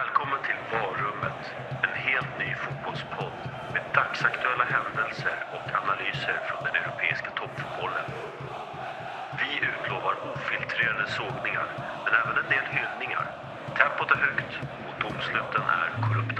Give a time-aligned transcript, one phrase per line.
[0.00, 1.40] Välkommen till Varummet,
[1.86, 3.38] en helt ny fotbollspodd
[3.72, 8.08] med dagsaktuella händelser och analyser från den europeiska toppfotbollen.
[9.40, 11.68] Vi utlovar ofiltrerade sågningar,
[12.04, 13.26] men även en del hyllningar.
[13.78, 14.52] Tempot är högt
[14.86, 16.31] och domsluten är korrupta.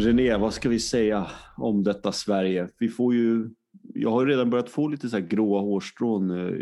[0.00, 2.68] René, vad ska vi säga om detta Sverige?
[2.78, 3.50] Vi får ju,
[3.94, 6.54] jag har ju redan börjat få lite så här gråa hårstrån eh,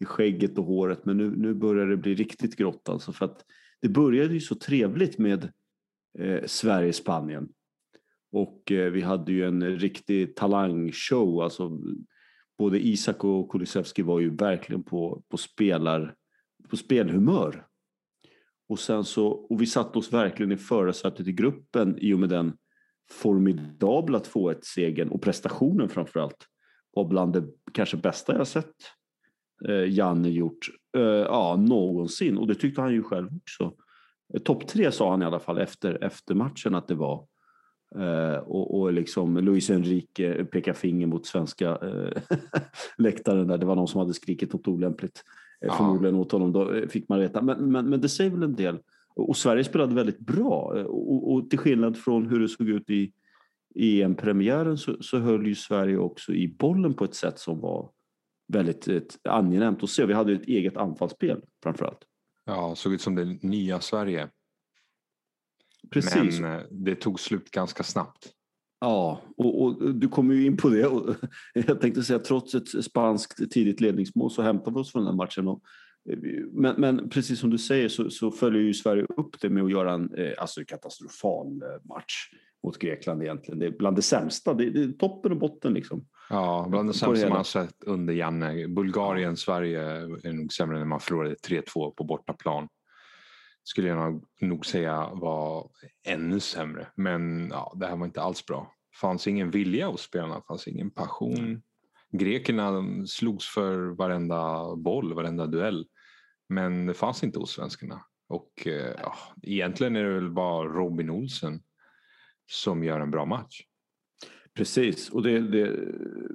[0.00, 3.44] i skägget och håret, men nu, nu börjar det bli riktigt grått alltså för att
[3.80, 5.52] det började ju så trevligt med
[6.18, 7.48] eh, Sverige-Spanien.
[8.32, 11.80] Och eh, vi hade ju en riktig talangshow, alltså
[12.58, 16.14] både Isak och Kulusevski var ju verkligen på, på, spelar,
[16.68, 17.66] på spelhumör.
[18.68, 22.28] Och, sen så, och vi satte oss verkligen i förarsätet i gruppen i och med
[22.28, 22.52] den
[23.10, 26.46] formidabla 2-1-segern och prestationen framförallt
[26.94, 28.74] var bland det kanske bästa jag sett
[29.68, 33.72] eh, Janne gjort eh, ja, någonsin och det tyckte han ju själv också.
[34.34, 37.26] Eh, Topp tre sa han i alla fall efter, efter matchen att det var.
[37.98, 42.38] Eh, och, och liksom Luis Enrique pekar finger mot svenska eh,
[42.98, 43.58] läktaren där.
[43.58, 45.22] Det var någon som hade skrikit något olämpligt.
[45.64, 45.76] Eh.
[45.76, 46.52] Förmodligen åt honom.
[46.52, 47.42] Då eh, fick man veta.
[47.42, 48.78] Men, men, men det säger väl en del.
[49.16, 50.78] Och Sverige spelade väldigt bra.
[50.78, 53.12] Eh, Och, och till skillnad från hur det såg ut i
[53.74, 57.90] EM-premiären så, så höll ju Sverige också i bollen på ett sätt som var
[58.48, 60.06] väldigt ett, angenämt att se.
[60.06, 62.00] Vi hade ett eget anfallsspel framförallt.
[62.44, 64.28] Ja, såg ut som det nya Sverige.
[65.90, 66.40] Precis.
[66.40, 68.32] Men eh, det tog slut ganska snabbt.
[68.80, 70.90] Ja, och, och du kommer ju in på det.
[71.54, 75.48] Jag tänkte säga trots ett spanskt tidigt ledningsmål så hämtar vi oss från den matchen.
[75.48, 75.60] Och, eh,
[76.52, 79.70] men, men precis som du säger så, så följer ju Sverige upp det med att
[79.70, 82.30] göra en eh, alltså katastrofal eh, match
[82.64, 83.58] mot Grekland egentligen.
[83.58, 84.54] Det är bland det sämsta.
[84.54, 86.06] Det, det är toppen och botten liksom.
[86.30, 88.68] Ja, bland det sämsta man har sett under Janne.
[88.68, 89.82] Bulgarien, Sverige
[90.24, 92.68] är nog sämre när man förlorade 3-2 på bortaplan.
[93.62, 95.70] Skulle jag nog- säga var
[96.06, 96.86] ännu sämre.
[96.94, 98.70] Men ja, det här var inte alls bra.
[99.00, 101.62] fanns ingen vilja hos spelarna, fanns ingen passion.
[102.12, 105.86] Grekerna slogs för varenda boll, varenda duell.
[106.54, 108.00] Men det fanns inte hos svenskarna.
[108.28, 111.62] Och eh, ja, egentligen är det väl bara Robin Olsen
[112.50, 113.62] som gör en bra match.
[114.54, 115.76] Precis, och det, det,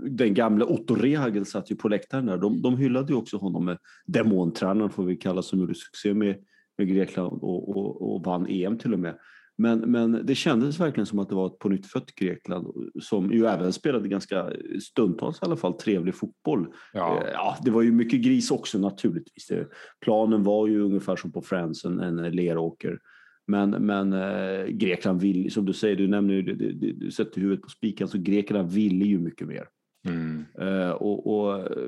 [0.10, 2.38] den gamla Otto Rehagel satt ju på läktaren där.
[2.38, 6.44] De, de hyllade ju också honom med demontränaren får vi kalla som gjorde succé med,
[6.78, 9.18] med Grekland och, och, och vann EM till och med.
[9.62, 12.68] Men, men det kändes verkligen som att det var ett på nytt Grekland
[13.02, 14.50] som ju även spelade ganska
[14.82, 16.68] stundtals i alla fall trevlig fotboll.
[16.94, 19.48] Ja, Eh, Ja, det var ju mycket gris också naturligtvis.
[19.48, 19.68] Det,
[20.06, 23.00] planen var ju ungefär som på Friends, en, en leråker.
[23.48, 27.42] Men, men eh, Grekland vill, som du säger, du nämner ju, det- det- du sätter
[27.42, 29.66] huvudet på spiken, så Grekland ville ju mycket mer.
[30.08, 31.88] mm, Eh, och, och eh,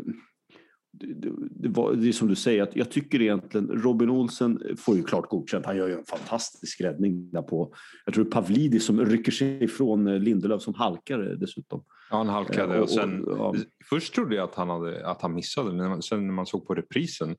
[0.91, 4.97] det, det, var, det är som du säger, att jag tycker egentligen Robin Olsen får
[4.97, 5.65] ju klart godkänt.
[5.65, 7.73] Han gör ju en fantastisk räddning där på,
[8.05, 11.83] jag tror Pavlidis som rycker sig ifrån eh, Lindelöf som halkar eh, dessutom.
[12.09, 13.55] ja han halkade Eh, och sen ja.
[13.89, 16.75] Först trodde jag att han, hade, att han missade, men sen när man såg på
[16.75, 17.35] reprisen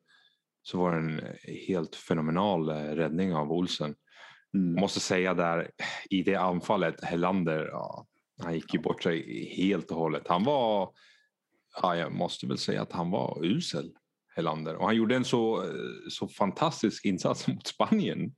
[0.63, 1.21] så var det en
[1.67, 3.95] helt fenomenal räddning av Olsen.
[4.55, 4.81] Mm.
[4.81, 5.71] Måste säga där
[6.11, 8.07] i det anfallet, Helander, ja,
[8.43, 10.23] han gick ju bort sig helt och hållet.
[10.29, 10.91] Han var,
[11.83, 13.93] ja, jag måste väl säga att han var usel,
[14.35, 14.77] Helander.
[14.77, 15.71] Och han gjorde en så, eh,
[16.11, 18.35] så fantastisk insats mot Spanien.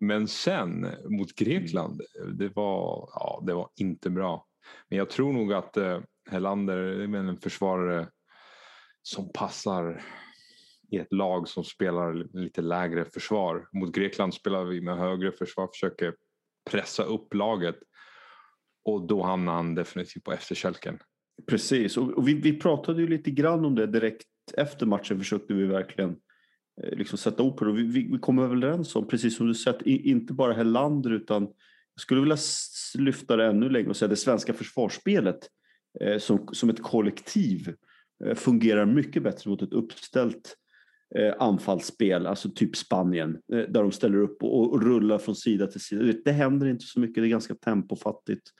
[0.00, 4.46] Men sen mot Grekland, eh, det var, ja, det var inte bra.
[4.88, 6.00] Men jag tror nog att eh,
[6.30, 8.08] Helander är en försvarare
[9.02, 10.02] som passar
[10.90, 13.68] i ett lag som spelar lite lägre försvar.
[13.72, 16.14] Mot Grekland spelar vi med högre försvar, försöker
[16.70, 17.76] pressa upp laget
[18.84, 20.98] och då hamnar han definitivt på efterkälken.
[21.46, 25.54] Precis, och, och vi, vi pratade ju lite grann om det direkt efter matchen försökte
[25.54, 26.16] vi verkligen
[26.82, 27.72] eh, liksom sätta ord på det.
[27.72, 31.42] Vi, vi, vi kom överens om, precis som du sett, i, inte bara Helander utan
[31.94, 32.36] jag skulle vilja
[32.98, 35.38] lyfta det ännu längre och säga det svenska försvarsspelet
[36.00, 37.74] eh, som, som ett kollektiv
[38.24, 40.56] eh, fungerar mycket bättre mot ett uppställt
[41.18, 45.66] eh, anfallsspel, alltså typ Spanien, eh, där de ställer upp och, och rullar från sida
[45.66, 46.02] till sida.
[46.02, 48.50] Det, det händer inte så mycket, det är ganska tempofattigt.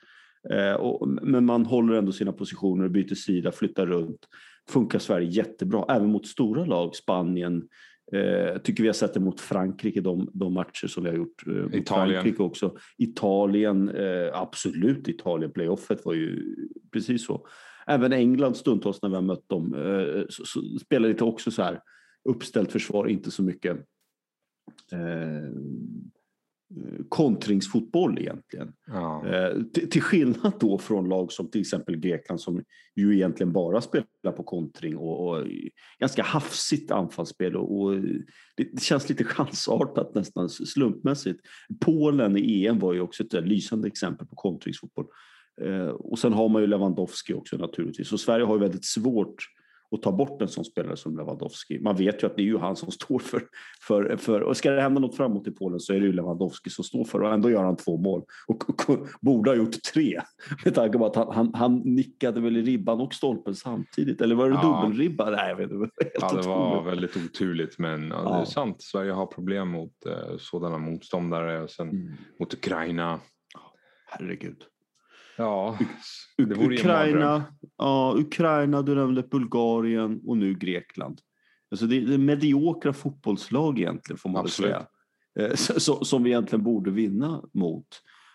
[0.49, 4.27] Eh, och, men man håller ändå sina positioner, byter sida, flyttar runt.
[4.69, 7.67] Funkar Sverige jättebra, även mot stora lag, Spanien.
[8.11, 11.47] Eh, tycker vi har sett det mot Frankrike, de, de matcher som vi har gjort.
[11.47, 12.21] Eh, mot Italien.
[12.21, 12.75] Frankrike också.
[12.97, 16.55] Italien, eh, absolut Italien, playoffet var ju
[16.91, 17.47] precis så.
[17.87, 21.61] Även England stundtals när vi har mött dem eh, så, så spelar lite också så
[21.61, 21.79] här
[22.29, 23.77] uppställt försvar, inte så mycket
[24.91, 25.51] eh,
[27.09, 28.73] kontringsfotboll egentligen.
[28.87, 29.27] Ja.
[29.27, 32.63] Eh, till, skillnad då från lag som till exempel Grekland som
[32.95, 35.47] ju egentligen bara spelar på kontring och, och
[35.99, 37.95] ganska hafsigt anfallsspel och, och
[38.55, 41.39] det, det, känns lite chansartat nästan slumpmässigt.
[41.81, 45.05] Polen i EM var ju också ett lysande exempel på kontringsfotboll.
[45.61, 49.35] Eh, och sen har man ju Lewandowski också naturligtvis och Sverige har ju väldigt svårt
[49.91, 51.79] och ta bort en sån spelare som Lewandowski.
[51.79, 53.43] Man vet ju att det är ju han som står för,
[53.87, 56.69] för, för och ska det hända något framåt i Polen så är det ju Lewandowski
[56.69, 59.81] som står för och ändå gör han två mål och, och, och borde ha gjort
[59.93, 60.21] tre
[60.65, 64.35] med tanke på att han, han, han nickade väl i ribban och stolpen samtidigt eller
[64.35, 64.81] var det Ja.
[64.83, 65.29] dubbelribba?
[65.29, 65.89] Nej, jag vet inte.
[66.21, 68.81] Ja, det var väldigt oturligt men ja, det är sant.
[68.81, 72.11] Sverige har problem mot eh, sådana motståndare och sen Mm.
[72.39, 73.19] mot Ukraina.
[74.07, 74.57] Herregud.
[75.37, 75.77] Ja,
[76.37, 77.43] det vore Ukraina,
[77.77, 81.19] ja, Ukraina, du nämnde Bulgarien och nu Grekland.
[81.71, 84.85] Alltså det, är mediokra fotbollslag egentligen får man väl säga.
[85.39, 87.87] Eh, så- Som vi egentligen borde vinna mot.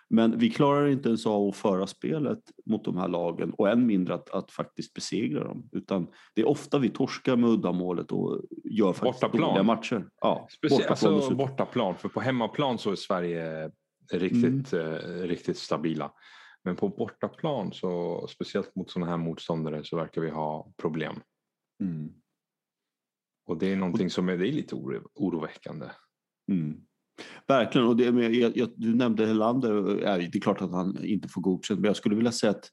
[0.09, 3.85] Men vi klarar inte ens av att föra spelet mot de här lagen och än
[3.85, 5.69] mindre att, att faktiskt besegra dem.
[5.71, 9.49] Utan det är ofta vi torskar med uddamålet och gör faktiskt Bortaplan.
[9.49, 10.05] dåliga matcher.
[10.21, 13.71] Ja, Speciellt bortaplan alltså, bortaplan, för på hemmaplan så är Sverige
[14.13, 14.95] riktigt, Mm.
[14.95, 16.11] eh, riktigt stabila.
[16.63, 21.15] Men på bortaplan, så, speciellt mot sådana här motståndare, så verkar vi ha problem.
[21.83, 22.09] Mm.
[23.45, 25.85] Och det är någonting som är, det är lite oro, oroväckande.
[26.51, 26.81] Mm.
[27.47, 29.73] Verkligen, och det, jag, jag, du nämnde Helander,
[30.31, 32.69] det är klart att han inte får godkänt, men jag skulle vilja säga att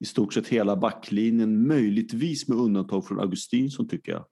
[0.00, 4.24] i stort sett hela backlinjen, möjligtvis med undantag från Augustinsson tycker jag,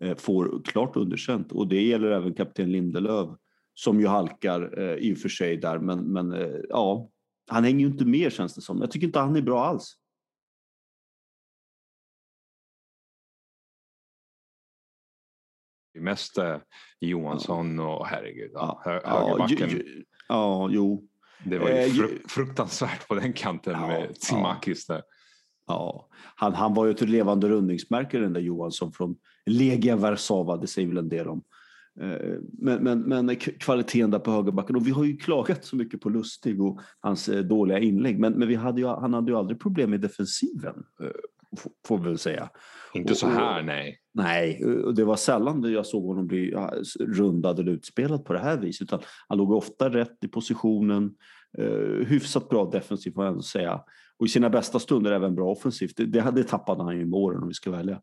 [0.00, 1.52] eh, får klart underkänt.
[1.52, 3.28] Och det gäller även kapten Lindelöf
[3.74, 7.10] som ju halkar eh, i och för sig där, men, men eh, ja,
[7.46, 8.80] han hänger ju inte med känns det som.
[8.80, 9.96] Jag tycker inte han är bra alls.
[15.92, 16.56] Det är mest eh,
[17.00, 19.70] Johansson och herregud, ja, hö, ja, högerbacken.
[19.70, 21.08] ju, ja, jo.
[21.44, 25.02] Det var ju Eh, fru- fruktansvärt på den kanten Ja, med Tsimakis där.
[25.66, 30.66] Ja, han, han var ju ett levande rundningsmärke den där Johansson från Legia Warszawa, det
[30.66, 31.44] säger väl en del om.
[32.00, 36.00] Eh, Men, men, men kvaliteten där på högerbacken och vi har ju klagat så mycket
[36.00, 39.38] på Lustig och hans eh, dåliga inlägg men, men vi hade ju, han hade ju
[39.38, 41.10] aldrig problem med defensiven eh,
[41.86, 42.50] får vi väl säga.
[42.94, 44.00] Inte Och- så här, nej.
[44.14, 46.54] Nej, och det var sällan jag såg honom bli
[47.00, 51.14] rundad eller utspelad på det här viset utan han låg ofta rätt i positionen,
[52.06, 53.80] hyfsat bra defensivt får jag ändå säga.
[54.18, 55.96] Och i sina bästa stunder även bra offensivt.
[55.96, 58.00] Det, det, det tappade han ju med åren om vi ska välja.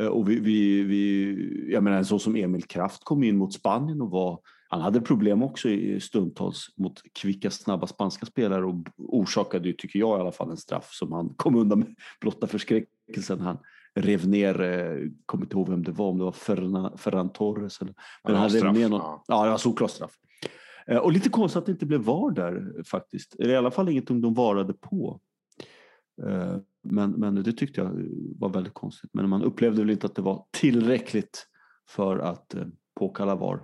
[0.00, 4.00] Eh, och vi, vi, vi, jag menar så som Emil Kraft kom in mot Spanien
[4.00, 9.68] och var, han hade problem också i stundtals mot kvicka, snabba spanska spelare och orsakade
[9.68, 13.40] ju, tycker jag i alla fall, en straff som han kom undan med blotta förskräckelsen.
[13.40, 13.58] Han
[13.94, 17.80] rev ner, eh, kommer inte ihåg vem det var, om det var Ferran, Ferran Torres
[17.80, 17.94] eller
[18.24, 19.24] men han rev straff, ner någon, ja.
[19.28, 19.44] ja.
[19.44, 20.12] det var solklar straff.
[20.86, 23.34] Eh, Och lite konstigt att det inte blev VAR där faktiskt.
[23.34, 25.20] Eller i alla fall ingenting de varade på.
[26.26, 27.90] Eh, Men, men det tyckte jag
[28.38, 29.10] var väldigt konstigt.
[29.12, 31.46] Men man upplevde väl inte att det var tillräckligt
[31.90, 32.64] för att eh,
[33.00, 33.60] påkalla VAR.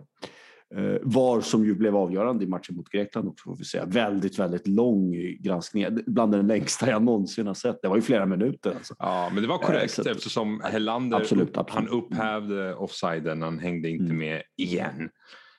[0.77, 3.85] Eh, VAR som ju blev avgörande i matchen mot Grekland också får vi säga.
[3.85, 5.87] Väldigt, väldigt lång granskning.
[6.07, 7.83] Bland den längsta jag någonsin har sett.
[7.83, 8.95] Det var ju flera minuter alltså.
[8.99, 11.89] Ja, men det var korrekt att- eftersom Hellander Absolut, absolut.
[11.91, 13.43] han upphävde offsiden.
[13.43, 14.19] Han hängde inte Mm.
[14.19, 15.11] med igen.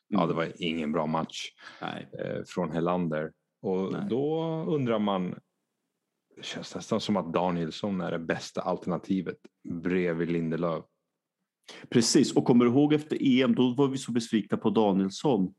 [0.08, 1.46] Ja, det var ingen bra match
[1.82, 2.10] Nej.
[2.48, 3.32] från Hellander.
[3.62, 4.02] Och Nej.
[4.10, 5.36] då undrar man,
[6.40, 9.38] det känns nästan som att Danielsson är det bästa alternativet
[9.84, 10.84] bredvid Lindelöf.
[11.90, 15.54] Precis, och kommer du ihåg efter EM, då var vi så besvikna på Danielsson.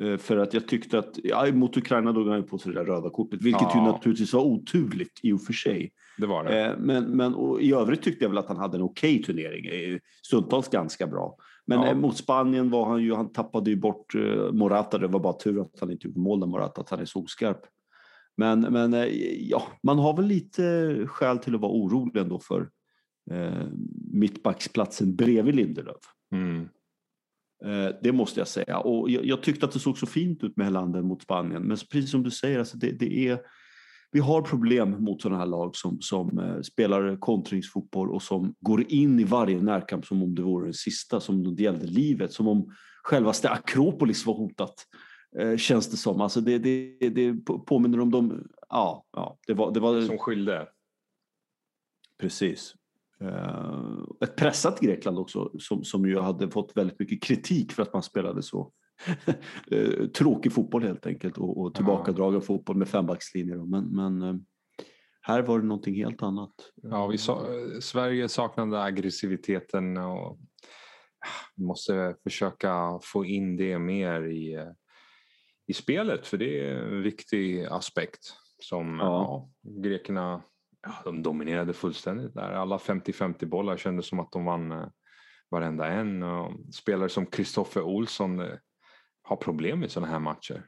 [0.00, 2.78] Eh, För att jag tyckte att, ja, mot Ukraina drog han ju på sig det
[2.80, 3.84] där röda kortet, vilket ju Ja.
[3.92, 5.92] naturligtvis var oturligt i och för sig.
[6.18, 6.64] Det var det.
[6.64, 9.98] Eh, Men, men i övrigt tyckte jag väl att han hade en okej turnering, eh,
[10.26, 11.36] stundtals ganska bra.
[11.66, 11.94] Men Ja.
[11.94, 14.14] mot Spanien var han ju, han tappade ju bort
[14.52, 17.04] Morata, det var bara tur att han inte gjorde mål där Morata, att han är
[17.04, 17.60] så oskarp.
[18.36, 19.06] Men, men eh,
[19.48, 22.70] ja, man har väl lite skäl till att vara orolig ändå för
[23.30, 23.66] eh,
[24.12, 26.02] mittbacksplatsen bredvid Lindelöf.
[26.32, 26.68] Mm.
[27.64, 28.78] Eh, Det måste jag säga.
[28.78, 31.62] Och jag, jag tyckte att det såg så fint ut med Helander mot Spanien.
[31.62, 33.38] Men precis som du säger, alltså det, det är,
[34.12, 38.92] vi har problem mot sådana här lag som, som eh, spelar kontringsfotboll och som går
[38.92, 42.32] in i varje närkamp som om det vore den sista, som om det gällde livet,
[42.32, 42.72] som om
[43.02, 44.74] självaste Akropolis var hotat.
[45.38, 46.20] Eh, känns det som.
[46.20, 47.34] Alltså det, det, det
[47.66, 48.48] påminner om de...
[48.68, 49.72] Ja, ja det var...
[49.72, 50.68] Det var Som skilde.
[52.18, 52.74] Precis.
[53.20, 57.92] Eh, ett pressat Grekland också som, som ju hade fått väldigt mycket kritik för att
[57.92, 58.72] man spelade så
[59.70, 63.56] eh, tråkig fotboll helt enkelt och, och tillbakadragen fotboll med fembackslinjer.
[63.56, 64.44] Men, men
[65.20, 66.54] här var det någonting helt annat.
[66.74, 67.46] Ja, vi sa,
[67.80, 70.38] Sverige saknade aggressiviteten och
[71.56, 74.74] vi måste försöka få in det mer i,
[75.66, 78.20] i spelet för det är en viktig aspekt.
[78.58, 79.04] Som ja.
[79.62, 80.42] Ja, grekerna
[80.82, 82.52] ja, de dominerade fullständigt där.
[82.52, 84.86] Alla 50-50 bollar kändes som att de vann eh,
[85.50, 86.22] varenda en.
[86.22, 88.56] Och spelare som Kristoffer Olsson eh,
[89.22, 90.66] har problem i sådana här matcher.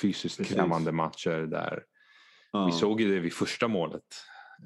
[0.00, 0.56] Fysiskt Precis.
[0.56, 1.84] krävande matcher där
[2.66, 4.02] vi såg ju det vid första målet.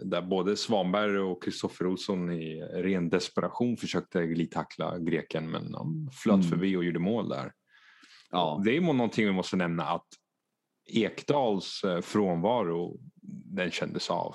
[0.05, 6.35] Där både Svanberg och Kristoffer Olsson i ren desperation försökte glidtackla greken men de flöt
[6.35, 6.49] mm.
[6.49, 7.53] förbi och gjorde mål där.
[8.31, 8.63] Ja.
[8.65, 10.07] Det är någonting vi måste nämna att
[10.87, 13.01] Ekdals eh, frånvaro
[13.45, 14.35] den kändes av.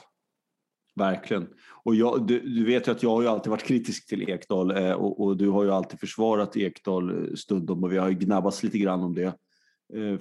[0.95, 1.47] Verkligen.
[1.83, 4.77] Och jag, du, du, vet ju att jag har ju alltid varit kritisk till Ekdal
[4.77, 8.15] eh, och, och, du har ju alltid försvarat Ekdal eh, stundom och vi har ju
[8.15, 9.33] gnabbats lite grann om det.
[9.93, 10.19] Eh,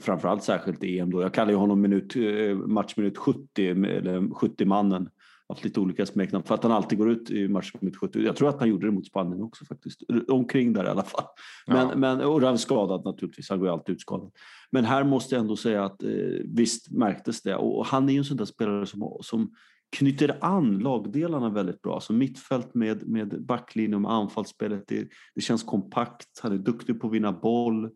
[0.00, 1.22] framförallt särskilt i EM då.
[1.22, 5.08] Jag kallar ju honom minut, eh, matchminut 70 eller 70-mannen.
[5.52, 8.18] Haft lite olika smeknamn för att han alltid går ut i matchminut 70.
[8.18, 10.00] Jag tror att han gjorde det mot Spanien också faktiskt.
[10.28, 11.24] Omkring där i alla fall.
[11.66, 11.96] Men, ja.
[11.96, 13.50] men, och han skadad naturligtvis.
[13.50, 14.30] Han går ju alltid ut skadad.
[14.70, 16.10] Men här måste jag ändå säga att eh,
[16.44, 17.56] visst märktes det.
[17.56, 19.54] Och, och han är ju en sån där spelare som, som
[19.96, 21.94] knyter an lagdelarna väldigt bra.
[21.94, 24.84] Alltså mittfält med, med backlinje och anfallsspelet.
[24.86, 26.40] Det, det känns kompakt.
[26.42, 27.90] Han är duktig på att vinna boll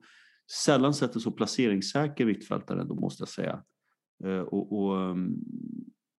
[0.52, 3.62] sällan sett en så placeringssäker mittfältare ändå måste jag säga.
[4.24, 5.34] Eh, och, och, ehm,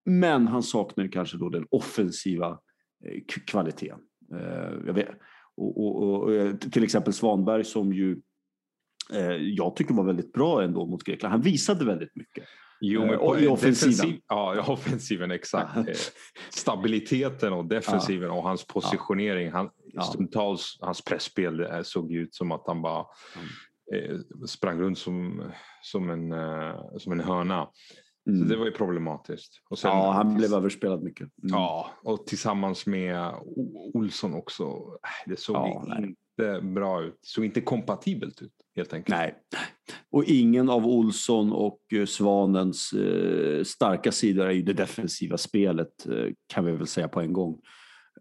[0.08, 2.60] men han saknar kanske då den offensiva
[3.06, 4.00] eh, kvaliteten.
[4.34, 5.10] Eh, vet.
[5.56, 8.22] Och, och, och, till exempel Svanberg som ju
[9.40, 11.32] jag tycker var väldigt bra ändå mot Grekland.
[11.32, 12.44] Han visade väldigt mycket.
[12.82, 14.20] Jo, men på I offensiven.
[14.28, 15.78] Ja, offensiven exakt.
[16.50, 19.52] Stabiliteten och defensiven och hans positionering.
[19.52, 19.70] Han,
[20.12, 23.48] stundtals, hans pressspel såg ut som att han bara mm.
[23.94, 25.44] Eh, sprang runt som,
[25.82, 27.68] som, en, eh, som en hörna.
[28.27, 28.39] Mm.
[28.39, 29.62] Så det var ju problematiskt.
[29.69, 31.22] Och sen, ja, han blev överspelad mycket.
[31.22, 31.55] Mm.
[31.55, 33.34] Ja, och tillsammans med
[33.93, 34.63] Olsson också.
[34.63, 37.13] Äh, det såg ja, inte bra ut.
[37.22, 39.17] Det såg inte kompatibelt ut helt enkelt.
[39.17, 39.36] Nej,
[40.12, 46.07] och ingen av Olsson och eh, Svanens eh, starka sidor är ju det defensiva spelet
[46.07, 47.60] eh, kan vi väl säga på en gång.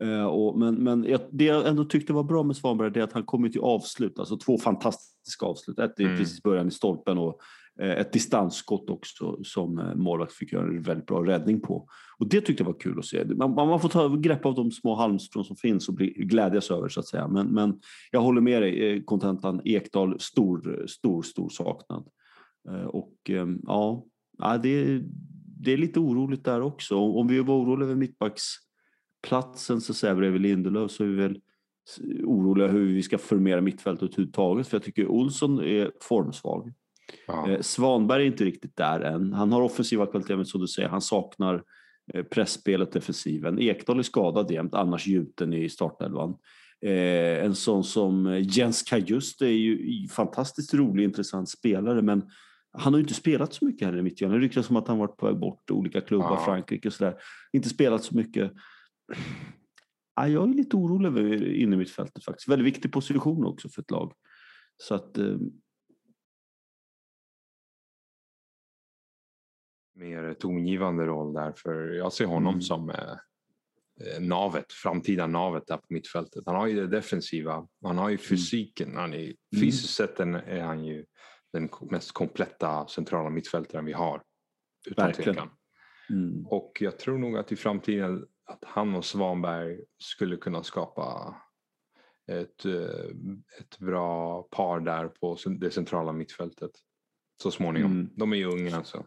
[0.05, 3.13] Uh, och, men men jag, det jag ändå tyckte var bra med Svanberg är att
[3.13, 5.79] han kommer till avslut, alltså två fantastiska avslut.
[5.79, 6.17] Ett i mm.
[6.17, 7.41] precis början i stolpen och
[7.81, 11.89] Eh, ett distansskott också som eh, målvakt fick göra en väldigt bra räddning på.
[12.19, 13.25] Och det tyckte jag var kul att se.
[13.25, 16.89] Man, man får ta grepp av de små halmstrån som finns och bli, glädjas över
[16.89, 17.29] så att säga.
[17.29, 17.81] Men, men
[18.11, 22.09] jag håller med dig, eh, kontentan Ekdal, stor, stor, stor saknad.
[22.87, 24.07] och ehm, ja,
[24.63, 25.03] det,
[25.61, 26.97] det är lite oroligt där också.
[26.97, 31.41] Om vi var oroliga över mittbacksplatsen så säger bredvid Lindelöf så är vi väl
[32.25, 34.69] oroliga hur vi ska formera mittfältet överhuvudtaget.
[34.69, 36.73] För jag tycker Olsson är formsvag.
[37.27, 37.51] Ja.
[37.51, 39.33] Eh, Svanberg är inte riktigt där än.
[39.33, 41.63] Han har offensiva kvaliteter, men som du säger, han saknar
[42.15, 43.59] eh, pressspelet, defensiven.
[43.59, 46.37] Ekdal är skadad jämt, annars gjuten i startelvan.
[46.85, 52.31] Eh, en sån som Jens Kajust är ju fantastiskt rolig, intressant spelare, men
[52.79, 54.41] han har ju inte spelat så mycket här i mittjylland.
[54.41, 56.45] Det ryktas som att han varit på väg bort olika klubbar, ja.
[56.45, 57.15] Frankrike och sådär.
[57.53, 58.53] Inte spelat så mycket.
[60.17, 62.49] Ja, jag är lite orolig över innermittfältet faktiskt.
[62.49, 64.13] Väldigt viktig position också för ett lag.
[64.77, 65.19] Så att...
[69.97, 72.63] Mer tongivande roll där för jag ser honom mm.
[72.63, 72.97] som eh,
[74.01, 76.43] eh, navet, framtida navet där på mittfältet.
[76.47, 78.25] Han har ju det defensiva, han har ju mm.
[78.25, 78.97] fysiken.
[78.97, 79.37] Han är, mm.
[79.61, 81.05] fysiskt sett är han ju
[81.53, 84.23] den mest kompletta centrala mittfältaren vi har.
[84.87, 85.51] Utan tvekan.
[86.11, 86.47] Mm.
[86.47, 91.37] Och jag tror nog att i framtiden att han och Svanberg skulle kunna skapa
[92.27, 93.07] ett, eh,
[93.61, 96.71] ett bra par där på det centrala mittfältet
[97.43, 97.93] så småningom.
[97.93, 98.11] Mm.
[98.17, 99.07] De är ju unga alltså.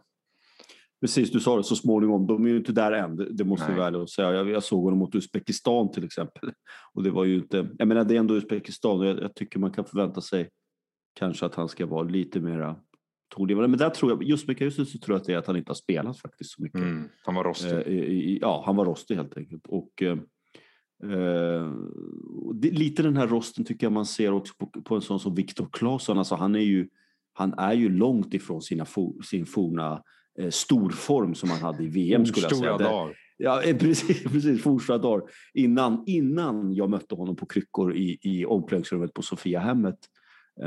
[1.00, 2.26] Precis, du sa det så småningom.
[2.26, 3.74] De är ju inte där än, det måste Nej.
[3.90, 4.32] vi väl säga.
[4.32, 6.52] Jag, jag såg honom mot Uzbekistan till exempel.
[6.94, 9.58] Och det var ju inte, jag menar det är ändå Uzbekistan och jag, jag tycker
[9.58, 10.48] man kan förvänta sig
[11.14, 12.76] kanske att han ska vara lite mera
[13.34, 13.68] tongivande.
[13.68, 15.56] Men där tror jag, just med Kajusen så tror jag att det är att han
[15.56, 16.80] inte har spelat faktiskt så mycket.
[16.80, 17.72] Mm, han var rostig.
[17.72, 19.66] Eh, ja, han var rostig helt enkelt.
[19.66, 20.18] Och, eh,
[21.12, 21.72] eh,
[22.54, 25.34] det, lite den här rosten tycker jag man ser också på, på en sån som
[25.34, 26.18] Viktor Claesson.
[26.18, 26.88] Alltså han är ju,
[27.32, 30.02] han är ju långt ifrån sina for, sin forna
[30.50, 32.78] storform som han hade i VM skulle jag säga.
[32.78, 33.16] Dagar.
[33.36, 35.30] Ja, eh, precis, precis fornstora dagar.
[35.54, 39.98] Innan, innan jag mötte honom på kryckor i, i omklädningsrummet på Sofiahemmet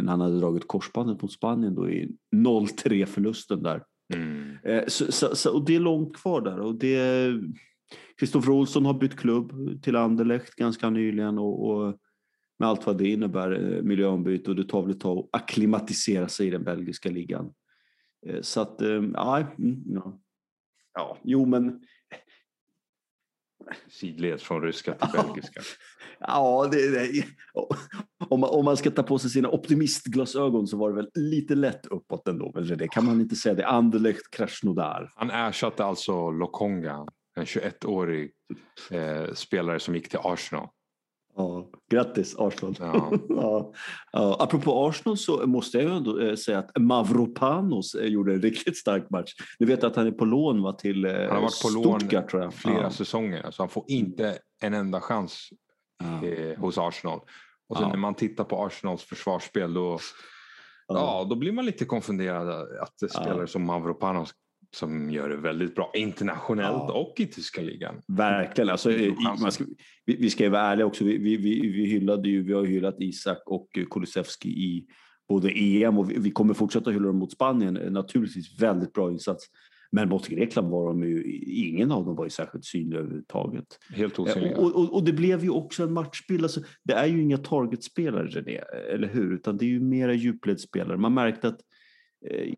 [0.01, 3.83] när han hade dragit korsbandet mot Spanien då i 0-3 förlusten där.
[4.13, 4.57] Mm.
[4.63, 6.59] Eh, så, så, så, och det är långt kvar där.
[6.59, 7.33] Och det,
[8.19, 9.51] Kristoffer Olsson har bytt klubb
[9.83, 11.95] till Anderlecht ganska nyligen och, och
[12.59, 16.27] med allt vad det innebär, eh, miljöombyte och det tar väl ett tag att akklimatisera
[16.27, 17.53] sig i den belgiska ligan.
[18.25, 18.75] Eh, så att,
[19.13, 20.19] ja, mm, ja.
[20.93, 21.81] ja, jo men
[23.87, 25.61] sidleds från ryska till belgiska.
[26.19, 27.25] Ja, det, det,
[28.29, 31.55] om, man, om man ska ta på sig sina optimistglasögon så var det väl lite
[31.55, 32.51] lätt uppåt ändå.
[32.55, 33.55] Men det kan man inte säga.
[33.55, 35.13] Det är Anderlecht Krasnodar.
[35.15, 38.31] Han ersatte alltså Lokonga, en 21-årig
[38.91, 40.67] eh, spelare som gick till Arsenal.
[41.35, 42.75] Ja, grattis Arsenal.
[42.79, 43.11] Ja.
[43.29, 43.73] ja.
[44.11, 44.37] Ja.
[44.39, 49.09] Apropå Arsenal så måste jag ändå eh, säga att Mavropanos eh, gjorde en riktigt stark
[49.09, 49.33] match.
[49.59, 52.33] Du vet att han är på lån va, till eh, Han har varit på Stuttgart
[52.33, 52.89] lån flera ja.
[52.89, 53.51] säsonger.
[53.51, 55.49] Så han får inte en enda chans
[56.23, 57.19] eh, hos Arsenal.
[57.69, 59.99] Och sen när man tittar på Arsenals försvarsspel då,
[60.87, 61.27] ja.
[61.29, 62.49] då blir man lite konfunderad
[62.81, 64.33] att spelare som Mavropanos
[64.75, 66.93] som gör det väldigt bra internationellt Ja.
[66.93, 67.95] och i tyska ligan.
[68.07, 68.69] Verkligen.
[68.69, 69.15] Alltså, i,
[69.51, 69.63] ska,
[70.05, 71.03] vi, vi ska ju vara ärliga också.
[71.03, 74.85] Vi, vi, vi, hyllade ju, vi har hyllat Isak och Kulusevski i
[75.29, 77.73] både EM och vi, kommer fortsätta hylla dem mot Spanien.
[77.73, 79.45] Naturligtvis väldigt bra insats.
[79.91, 83.65] Men mot Grekland var de ju, ingen av dem var ju särskilt synlig överhuvudtaget.
[83.89, 84.57] Helt Eh, osynliga.
[84.57, 86.43] Och, och, och det blev ju också en matchbild.
[86.43, 88.61] Alltså, det är ju inga targetspelare, René,
[88.93, 89.33] eller hur?
[89.33, 90.97] Utan det är ju mera djupledsspelare.
[90.97, 91.59] Man märkte att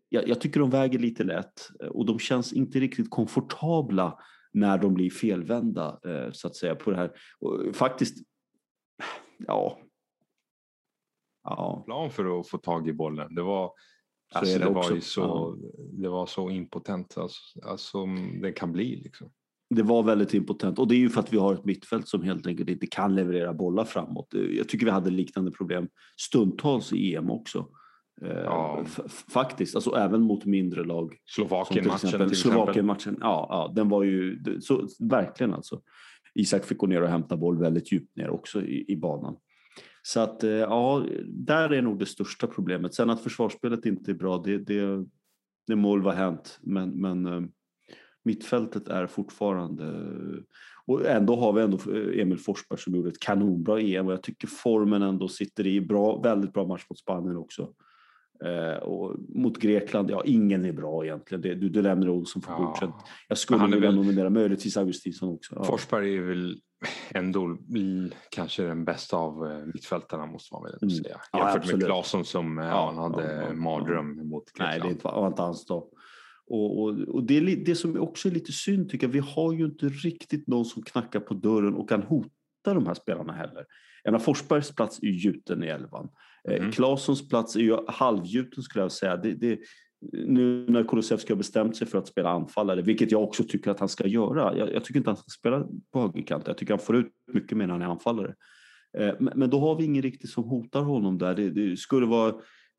[0.08, 4.18] jag, jag tycker de väger lite lätt eh, och de känns inte riktigt komfortabla
[4.52, 7.12] när de blir felvända, eh, så att säga, på det här.
[7.38, 8.26] Och, faktiskt,
[9.46, 9.78] ja.
[11.42, 13.34] Ja, plan för att få tag i bollen.
[13.34, 13.72] Det var,
[14.32, 15.56] Så alltså, det det, var så,
[15.92, 18.06] det var så impotent alltså, alltså,
[18.42, 18.96] det kan bli.
[18.96, 19.30] Liksom.
[19.74, 22.22] det var väldigt impotent och det är ju för att vi har ett mittfält som
[22.22, 24.34] helt enkelt inte kan leverera bollar framåt.
[24.34, 25.88] Eh, Jag tycker vi hade liknande problem
[26.20, 27.68] stundtals i EM också.
[28.22, 28.84] Eh, Ja.
[29.28, 31.16] faktiskt, alltså även mot mindre lag.
[31.26, 32.36] Slovakien-matchen till.
[32.36, 35.80] Slovakien-matchen, ja, ja, den var ju så, verkligen alltså.
[36.34, 39.36] Isak fick gå ner och hämta boll väldigt djupt ner också i, i banan.
[40.02, 42.94] Så att eh, ja, där är nog det största problemet.
[42.94, 45.04] Sen att försvarsspelet inte är bra, det, det,
[45.66, 46.58] det må väl vara hänt.
[46.62, 47.42] Men, men eh,
[48.24, 50.12] mittfältet är fortfarande...
[50.88, 51.78] Och ändå har vi ändå
[52.22, 55.80] Emil Forsberg som gjorde ett kanonbra EM och jag tycker formen ändå sitter i.
[55.80, 57.72] Bra, väldigt bra match mot Spanien också.
[58.44, 61.42] Eh, och mot Grekland, ja ingen är bra egentligen.
[61.42, 62.94] Det, du, du lämnar Olsson för godkänt.
[63.28, 65.54] Jag skulle vilja väl- nominera möjligtvis Augustinsson också.
[65.54, 65.64] Ja.
[65.64, 66.60] Forsberg är väl
[67.14, 67.58] ändå
[68.30, 71.04] kanske den bästa av eh, mittfältarna måste man väl ändå Mm.
[71.04, 71.16] säga.
[71.32, 71.84] Ja, Jämfört med absolut.
[71.84, 74.96] Claesson som eh, Ja, han hade ja, ja, mardröm mot Nej, Grekland.
[75.02, 75.84] det var inte hans dag.
[76.48, 79.52] Och, och, och det, är det som också är lite synd tycker jag, vi har
[79.52, 82.28] ju inte riktigt någon som knackar på dörren och kan hota
[82.74, 83.64] de här spelarna heller.
[84.04, 86.08] En av Forsbergs plats är ju gjuten i elvan.
[86.48, 86.72] Eh, Mhm.
[86.72, 89.16] Claessons plats är ju halvgjuten skulle jag säga.
[89.16, 89.58] Det, det,
[90.12, 93.80] nu när Kulusevski har bestämt sig för att spela anfallare, vilket jag också tycker att
[93.80, 94.56] han ska göra.
[94.56, 96.46] Jag, jag tycker inte att han ska spela på högerkant.
[96.46, 98.34] Jag tycker han får ut mycket mer när han är anfallare.
[98.98, 101.34] Eh, men, men då har vi ingen riktigt som hotar honom där.
[101.34, 102.28] Det, det skulle vara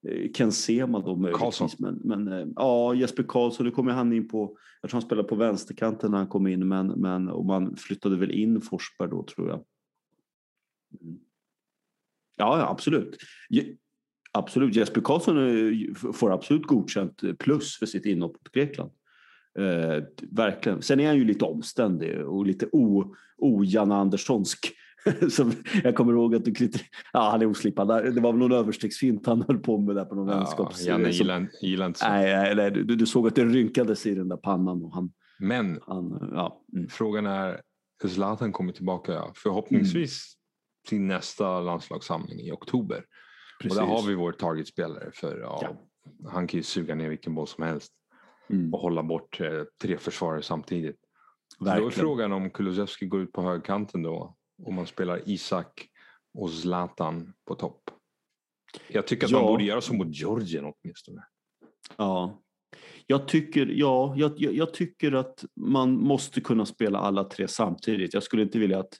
[0.08, 1.80] eh, Ken Sema då möjligtvis.
[1.80, 5.36] Men, men ja, Jesper Karlsson, nu kommer han in på, jag tror han spelade på
[5.36, 9.49] vänsterkanten när han kom in, men, men och man flyttade väl in Forsberg då tror
[9.49, 9.63] jag.
[11.01, 11.17] Mm.
[12.38, 13.17] Ja, absolut.
[14.32, 18.91] Absolut, Jesper Karlsson eh, får absolut godkänt eh, plus för sitt inhopp mot Grekland.
[19.60, 20.82] Eh, verkligen.
[20.82, 24.73] Sen är han ju lite omständig och lite o, o Janne Anderssonsk.
[25.30, 25.52] Som
[25.84, 27.88] jag kommer ihåg att du klittade, ja han är oslipad.
[27.88, 30.86] Det var väl någon överstegsfint han höll på med där på någon Ja, vänskaps...
[30.86, 32.08] Janne gillar, gillar inte så.
[32.08, 35.12] Nej, nej, nej du, du såg att det rynkades i den där pannan och han,
[35.39, 36.63] Men han ja.
[36.73, 36.89] Mm.
[36.89, 37.62] frågan är,
[38.08, 40.38] Zlatan kommer tillbaka förhoppningsvis
[40.88, 43.06] till nästa landslagssamling i oktober.
[43.62, 43.80] Precis.
[43.80, 46.30] Och där har vi vår targetspelare för ja, Ja.
[46.30, 47.93] han kan ju suga ner vilken boll som helst
[48.50, 48.73] Mm.
[48.73, 50.95] och hålla bort eh, tre försvarare samtidigt.
[51.60, 54.36] Då är frågan om Kulusevski går ut på högkanten då.
[54.65, 55.88] Om man spelar Isak
[56.34, 57.82] och Zlatan på topp.
[58.88, 59.38] Jag tycker att Ja.
[59.41, 61.23] man borde göra så mot Georgien åtminstone.
[61.97, 62.41] Ja.
[63.08, 68.13] Jag tycker, ja, jag, jag tycker att man måste kunna spela alla tre samtidigt.
[68.13, 68.93] Jag skulle inte vilja att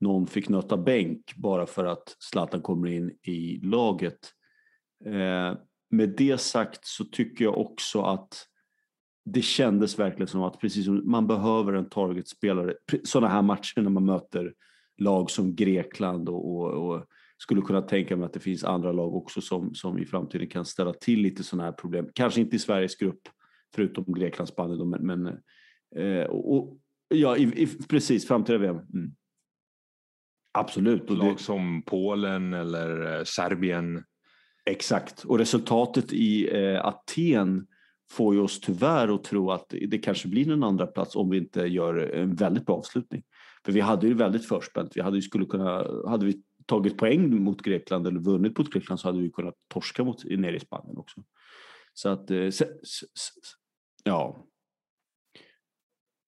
[0.00, 4.32] någon fick nöta bänk bara för att Zlatan kommer in i laget.
[5.04, 5.58] Eh,
[5.90, 8.46] med det sagt så tycker jag också att
[9.24, 13.90] det kändes verkligen som att precis som man behöver en targetspelare, sådana här matcher när
[13.90, 14.54] man möter
[14.98, 17.06] lag som Grekland och, och, och
[17.38, 20.64] skulle kunna tänka mig att det finns andra lag också som, som i framtiden kan
[20.64, 22.08] ställa till lite sådana här problem.
[22.14, 23.20] Kanske inte i Sveriges grupp,
[23.74, 25.26] förutom Grekland, Spanien, men, men
[25.96, 26.78] eh, och, och,
[27.08, 28.76] ja, i, i, precis, framtida VM.
[28.76, 29.10] Mm.
[30.56, 31.10] Absolut.
[31.10, 34.04] Och Lag som Polen eller eh, Serbien.
[34.70, 37.66] Exakt, och resultatet i eh, Aten
[38.10, 41.38] får ju oss tyvärr att tro att det, kanske blir en andra plats om vi
[41.38, 43.22] inte gör en väldigt bra avslutning.
[43.64, 44.92] För vi hade ju väldigt förspänt.
[44.94, 49.00] Vi hade ju skulle kunna, hade vi tagit poäng mot Grekland eller vunnit mot Grekland
[49.00, 51.22] så hade vi kunnat torska mot, nere i Spanien också.
[51.94, 53.40] Så att, eh, se, se, se,
[54.04, 54.46] ja,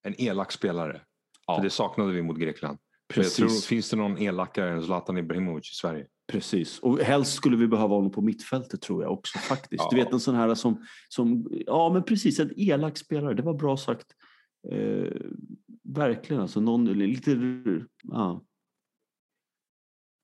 [0.02, 0.92] En elak spelare.
[1.46, 1.60] För Ja.
[1.62, 2.78] det saknade vi mot Grekland.
[3.08, 3.36] Precis.
[3.36, 6.06] Tror, finns det någon elakare än Zlatan Ibrahimovic i Sverige?
[6.32, 9.90] Precis, och helst skulle vi behöva honom på mittfältet tror jag också faktiskt.
[9.90, 10.04] Du Ja.
[10.04, 13.76] vet en sån här som, som, ja men precis, en elak spelare, det var bra
[13.76, 14.06] sagt.
[14.72, 15.12] Eh,
[15.84, 17.30] verkligen alltså, någon lite,
[18.02, 18.44] ja.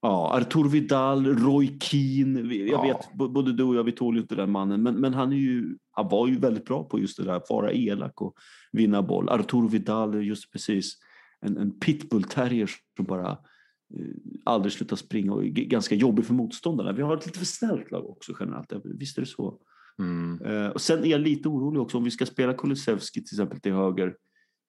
[0.02, 2.82] Ja, Artur Vidal, Roy Keane, jag Ja.
[2.82, 5.36] vet, både du och jag, vi tål ju inte den mannen, men, men han, är
[5.36, 8.34] ju, han var ju väldigt bra på just det där, att vara elak och
[8.72, 9.28] vinna boll.
[9.28, 10.98] Artur Vidal, just precis,
[11.44, 14.06] en, en pitbull-terrier som bara eh,
[14.44, 16.92] aldrig slutar springa och är ganska jobbig för motståndarna.
[16.92, 19.60] Vi har ett lite för snällt lag också generellt, visst är det så?
[19.98, 20.42] Mm.
[20.42, 23.60] Eh, och sen är jag lite orolig också om vi ska spela Kulusevski till exempel
[23.60, 24.16] till höger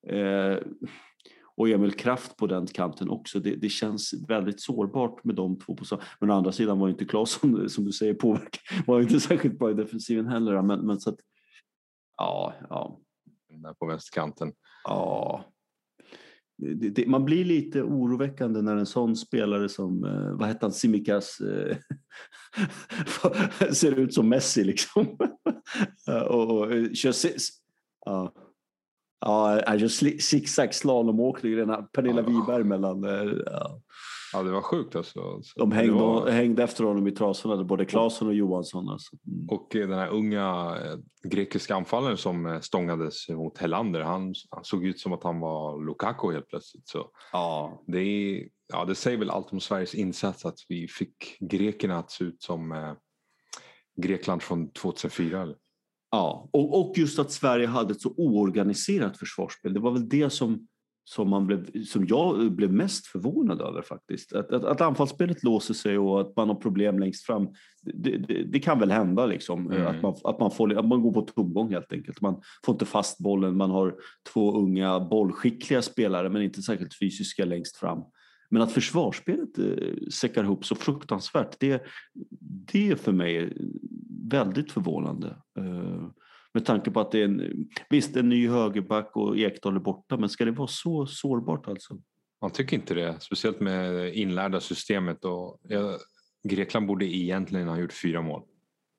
[0.07, 0.57] eh,
[1.57, 3.39] och Emil Kraft på den kanten också.
[3.39, 5.75] Det, det känns väldigt sårbart med de två.
[5.75, 5.85] På,
[6.19, 8.61] men å andra sidan var ju inte Claesson, som du säger, påverkad.
[8.87, 10.61] Var inte särskilt bra i defensiven heller.
[10.61, 11.19] Men, men så att,
[12.17, 12.99] ja, ja,
[13.49, 14.53] Där på vänsterkanten.
[14.83, 15.45] ja.
[16.57, 20.71] Det, det, man blir lite oroväckande när en sån spelare som, eh, vad hette han,
[20.71, 21.77] Simikas, eh,
[23.71, 25.17] ser ut som Messi liksom.
[26.29, 27.13] Och, och eh, kör
[28.05, 28.33] ja.
[29.19, 31.53] Ja, han kör zigzag slalomåkning,
[31.93, 32.21] Pernilla.
[32.21, 33.03] Wiberg mellan,
[33.45, 33.81] ja.
[34.35, 35.41] Ja, det var sjukt alltså.
[35.43, 38.89] Så De hängde, var- hängde efter honom i trasorna, både Claesson och Johansson.
[38.89, 39.15] Alltså.
[39.27, 39.49] Mm.
[39.49, 40.97] Och eh, den här unga eh,
[41.29, 45.85] grekiska anfallaren som eh, stångades mot Helander, han, han såg ut som att han var
[45.85, 46.87] Lukaku helt plötsligt.
[46.87, 48.43] Så Ja, det, är,
[48.73, 52.43] ja, det säger väl allt om Sveriges insats att vi fick grekerna att se ut
[52.43, 52.93] som eh,
[54.01, 55.41] Grekland från 2004.
[55.41, 55.55] Eller?
[56.11, 59.73] Ja, och, och just att Sverige hade ett så oorganiserat försvarsspel.
[59.73, 60.67] Det var väl det som,
[61.07, 64.33] som, man blev, som jag blev mest förvånad över faktiskt.
[64.33, 67.47] Att, att, att anfallsspelet låser sig och att man har problem längst fram.
[67.81, 69.71] Det, det, det kan väl hända liksom.
[69.71, 69.87] Mm.
[69.87, 72.21] Att, man, att, man får, att man går på tomgång helt enkelt.
[72.21, 73.57] Man får inte fast bollen.
[73.57, 73.95] Man har
[74.33, 78.03] två unga bollskickliga spelare men inte särskilt fysiska längst fram.
[78.49, 81.83] Men att försvarsspelet eh, säckar ihop så fruktansvärt, det,
[82.71, 83.57] det är för mig
[84.31, 85.27] väldigt förvånande.
[85.59, 86.07] Eh,
[86.55, 90.17] med tanke på att det är en, visst en ny högerback och Ekdal är borta,
[90.17, 91.97] men ska det vara så sårbart alltså?
[92.41, 95.25] Man tycker inte det, speciellt med inlärda systemet.
[95.25, 95.97] Och, ja,
[96.43, 98.41] Grekland borde egentligen ha gjort fyra mål.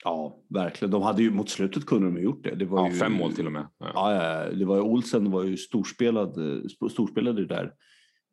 [0.05, 0.91] Ja, verkligen.
[0.93, 2.55] De hade ju mot slutet kunde de ha gjort det.
[2.55, 3.67] det var Ja, ju, fem mål till och med.
[3.79, 3.91] Ja.
[3.95, 6.35] Ja, det var Olsen var ju storspelad,
[6.91, 7.73] storspelade där.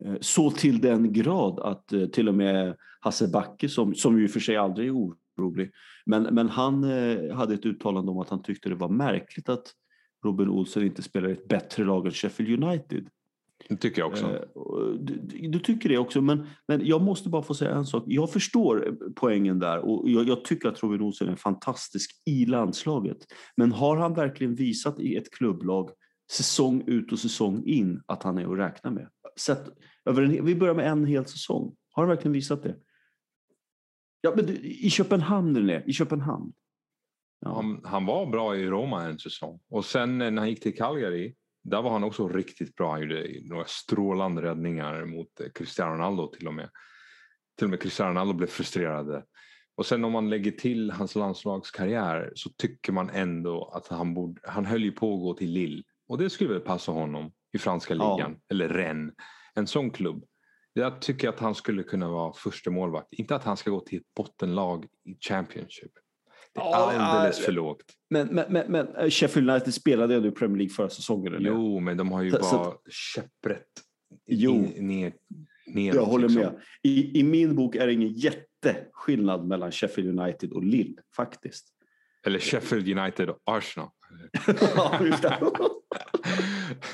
[0.05, 4.27] Eh, Så till den grad att eh, till och med Hasse Backe, som, som ju
[4.27, 4.91] för sig aldrig är
[5.37, 5.71] orolig,
[6.05, 9.73] men, men han eh, hade ett uttalande om att han tyckte det var märkligt att
[10.25, 13.07] Robin Olsen inte spelar i ett bättre lag än Sheffield United.
[13.69, 14.25] Det tycker jag också.
[14.25, 14.41] Eh,
[14.99, 18.03] du du tycker det också, men, men jag måste bara få säga en sak.
[18.07, 22.45] Jag förstår eh, poängen där och jag, jag tycker att Robin Olsen är fantastisk i
[22.45, 23.17] landslaget.
[23.57, 25.89] Men har han verkligen visat i ett klubblag
[26.31, 29.07] säsong ut och säsong in att han är att räkna med?
[29.39, 29.69] Sett
[30.05, 31.75] över en, vi börjar med en hel säsong.
[31.91, 32.75] Har han verkligen visat det?
[34.25, 36.53] Ja, men du, I Köpenhamn, René, i Köpenhamn.
[37.39, 37.55] Ja.
[37.55, 39.59] Han, han var bra i Roma en säsong.
[39.69, 42.91] Och sen eh, när han gick till Calgary, där var han också riktigt bra.
[42.91, 46.69] Han gjorde några strålande räddningar mot eh, Cristiano Ronaldo till och med.
[47.57, 49.25] Till och med Cristiano Ronaldo blev frustrerade.
[49.75, 54.41] Och sen om man lägger till hans landslagskarriär så tycker man ändå att han, borde,
[54.43, 55.83] han höll ju på att gå till Lille.
[56.07, 58.15] Och det skulle väl passa honom i franska Ja.
[58.17, 59.13] ligan, eller Rennes.
[59.55, 60.25] En sån klubb.
[60.73, 63.13] Jag tycker att han skulle kunna vara första målvakt.
[63.13, 65.91] Inte att han ska gå till ett bottenlag i Championship.
[66.53, 67.83] Det är Ja, alldeles för lågt.
[68.09, 71.33] Men, men, men, men eh, Sheffield United spelade ändå i Premier League förra säsongen.
[71.33, 71.49] eller?
[71.49, 72.73] Jo, men de har ju Så- så bara
[73.15, 73.67] käpprätt
[74.25, 74.53] Jo.
[74.55, 75.13] in- ner,
[75.67, 75.95] neråt.
[75.95, 76.41] Jag håller liksom.
[76.51, 76.61] med.
[76.83, 81.67] I, I min bok är det ingen jätteskillnad mellan Sheffield United och Lille, faktiskt.
[82.25, 83.89] Eller Sheffield United och Arsenal.
[84.75, 85.37] Ja, just det.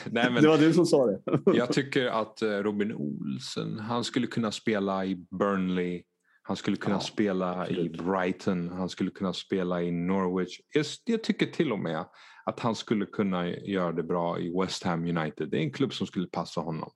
[0.06, 1.22] Nej, men det var du som sa det.
[1.46, 6.04] jag tycker att eh, Robin Olsen, han skulle kunna spela i Burnley.
[6.42, 8.02] Han skulle kunna Ja, spela i absolut.
[8.02, 8.70] Brighton.
[8.70, 10.60] Han skulle kunna spela i Norwich.
[10.74, 12.06] Jag, jag tycker till och med
[12.46, 15.50] att han skulle kunna göra det bra i West Ham United.
[15.50, 16.92] Det är en klubb som skulle passa honom.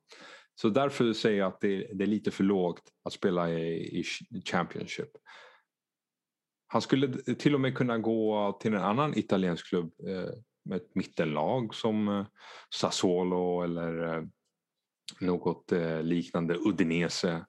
[0.56, 4.04] Så därför säger jag att det, det är lite för lågt att spela i, i
[4.46, 5.10] Championship.
[6.74, 10.30] Han skulle till och med kunna gå till en annan italiensk klubb eh,
[10.66, 12.26] med ett mittenlag som eh,
[12.76, 14.24] Sassuolo eller eh,
[15.22, 17.46] något liknande, Udinese.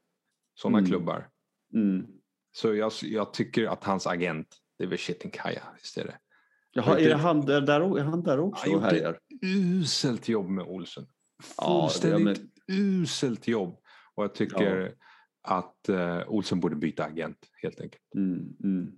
[0.54, 0.90] Sådana Mm.
[0.90, 1.28] klubbar.
[1.74, 2.06] Mm.
[2.52, 6.14] Så jag, jag tycker att hans agent, det är väl Chetinkaya istället.
[6.72, 9.18] Jaha, är, det han där, där, är han där också Han och härjar?
[9.42, 11.06] Uselt jobb med Olsen.
[11.56, 13.78] Ja, det- Fullständigt men- uselt jobb.
[14.14, 14.94] Och jag tycker
[15.42, 18.02] att eh, Olsen borde byta agent helt enkelt.
[18.16, 18.92] Mm, mm.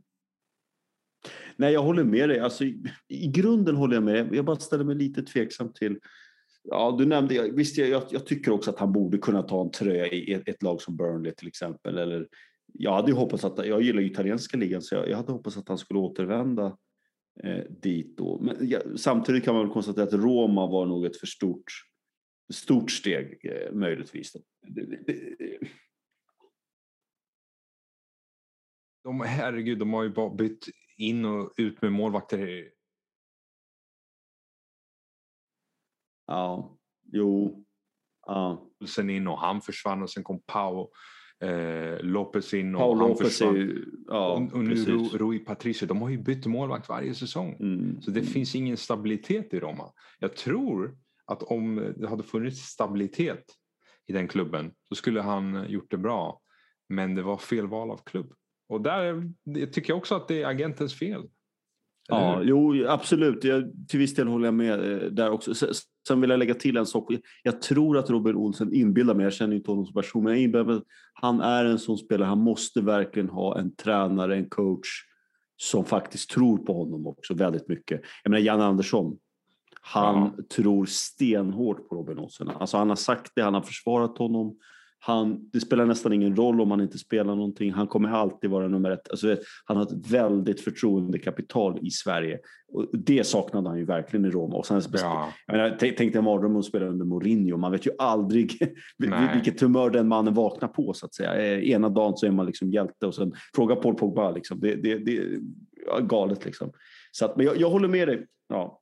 [1.56, 2.38] Nej, jag håller med dig.
[2.38, 4.34] Alltså, i, I grunden håller jag med.
[4.34, 5.98] Jag bara ställer mig lite tveksam till
[6.68, 10.06] Ja, du nämnde, visst jag, jag, tycker också att han borde kunna ta en tröja
[10.06, 11.98] i ett, ett lag som Burnley till exempel.
[11.98, 12.28] Eller,
[12.72, 15.78] jag hade hoppats att, jag gillar italienska ligan så jag, jag hade hoppats att han
[15.78, 16.76] skulle återvända
[17.42, 18.40] eh, dit då.
[18.40, 21.72] Men ja, samtidigt kan man väl konstatera att Roma var nog ett för stort,
[22.52, 24.36] stort steg eh, möjligtvis.
[29.04, 32.70] De, herregud, de har ju bara bytt in och ut med målvakter
[36.26, 36.78] Ja,
[37.12, 37.64] jo.
[38.26, 38.70] Ja.
[38.86, 40.90] Sen in och han försvann och sen kom Pau
[41.40, 43.56] eh, Lopez in och Paul han Lopez försvann.
[43.56, 47.56] Är, ja, och, och nu Ru, Rui Patricio, de har ju bytt målvakt varje säsong.
[47.60, 48.02] Mm.
[48.02, 49.92] Så det finns ingen stabilitet i Roma.
[50.18, 53.44] Jag tror att om det hade funnits stabilitet
[54.06, 56.40] i den klubben så skulle han gjort det bra.
[56.88, 58.32] Men det var fel val av klubb.
[58.68, 59.32] Och där
[59.66, 61.22] tycker jag också att det är agentens fel.
[62.08, 63.44] Ja, jo, absolut.
[63.44, 65.54] Jag, till viss del håller jag med eh, där också.
[66.08, 67.12] Sen vill jag lägga till en sak.
[67.42, 70.42] Jag tror att Robin Olsen inbillar mig, jag känner inte honom som person, men jag
[70.42, 74.48] inbillar mig att han är en sån spelare, han måste verkligen ha en tränare, en
[74.48, 74.88] coach
[75.56, 78.00] som faktiskt tror på honom också väldigt mycket.
[78.22, 79.18] Jag menar Jan Andersson,
[79.80, 80.44] han ja.
[80.54, 82.48] tror stenhårt på Robin Olsen.
[82.48, 84.58] Alltså han har sagt det, han har försvarat honom.
[85.06, 87.72] Han, det spelar nästan ingen roll om han inte spelar någonting.
[87.72, 89.10] Han kommer alltid vara nummer ett.
[89.10, 92.38] Alltså, han har ett väldigt förtroendekapital i Sverige.
[92.72, 94.56] Och det saknade han ju verkligen i Roma.
[94.56, 95.32] Och sen, ja.
[95.46, 97.56] jag menar, tänk dig en mardröm att spela under Mourinho.
[97.56, 98.58] Man vet ju aldrig
[99.34, 100.92] vilket humör den mannen vaknar på.
[100.92, 101.34] så att säga.
[101.34, 104.30] Eh, ena dagen så är man liksom hjälte och sen fråga Paul Pogba.
[104.30, 104.60] Liksom.
[104.60, 105.40] Det, det, det är
[106.00, 106.72] galet liksom.
[107.12, 108.26] Så att, men jag, jag håller med dig.
[108.48, 108.80] Ja,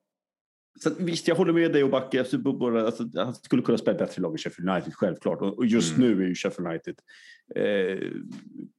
[0.81, 2.19] så visst, jag håller med dig och Backe.
[2.19, 2.37] Alltså,
[2.77, 5.41] alltså, han skulle kunna spela bättre lag i Sheffield United, självklart.
[5.41, 6.09] Och just mm.
[6.11, 7.01] nu är ju Sheffield United
[7.55, 8.11] eh,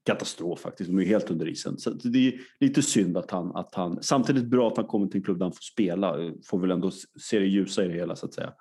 [0.05, 0.89] katastrof faktiskt.
[0.89, 1.77] De är helt under isen.
[1.77, 4.03] Så det är lite synd att han, att han...
[4.03, 6.33] Samtidigt bra att han kommer till en klubb där han får spela.
[6.45, 8.53] Får väl ändå se det ljusa i det hela, så att säga.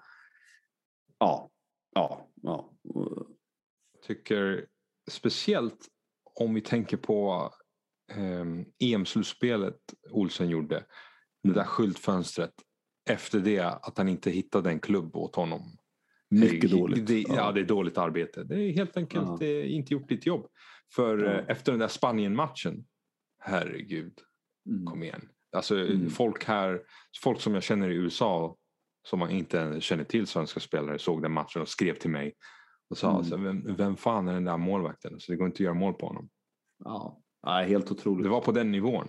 [1.18, 1.51] Ja,
[1.94, 2.70] ja, ja.
[3.92, 4.66] Jag tycker
[5.11, 5.88] speciellt
[6.35, 7.51] om vi tänker på
[8.12, 8.44] eh,
[8.79, 9.79] EM-slutspelet
[10.11, 10.85] Olsen gjorde.
[11.42, 12.53] Det där skyltfönstret
[13.11, 15.77] efter det att han inte hittade en klubb åt honom.
[16.31, 17.07] Mycket dåligt.
[17.07, 17.53] Det, ja.
[17.53, 18.45] det är dåligt arbete.
[18.45, 19.47] Det är helt enkelt ja.
[19.47, 20.47] inte gjort ditt jobb.
[20.95, 21.31] För ja.
[21.31, 22.85] Eh, efter den där Spanien-matchen,
[23.38, 24.19] herregud,
[24.71, 24.85] mm.
[24.85, 25.29] kom igen.
[25.57, 26.11] Alltså mm.
[26.11, 26.83] folk här,
[27.23, 28.57] folk som jag känner i USA
[29.09, 32.35] som man inte känner till svenska spelare såg den matchen och skrev till mig
[32.90, 33.17] och sa mm.
[33.17, 35.21] alltså, vem, vem fan är den där målvakten?
[35.21, 36.29] Så det går inte att göra mål på honom.
[36.85, 38.25] Ja, ja helt otroligt.
[38.25, 39.09] Det var på den nivån.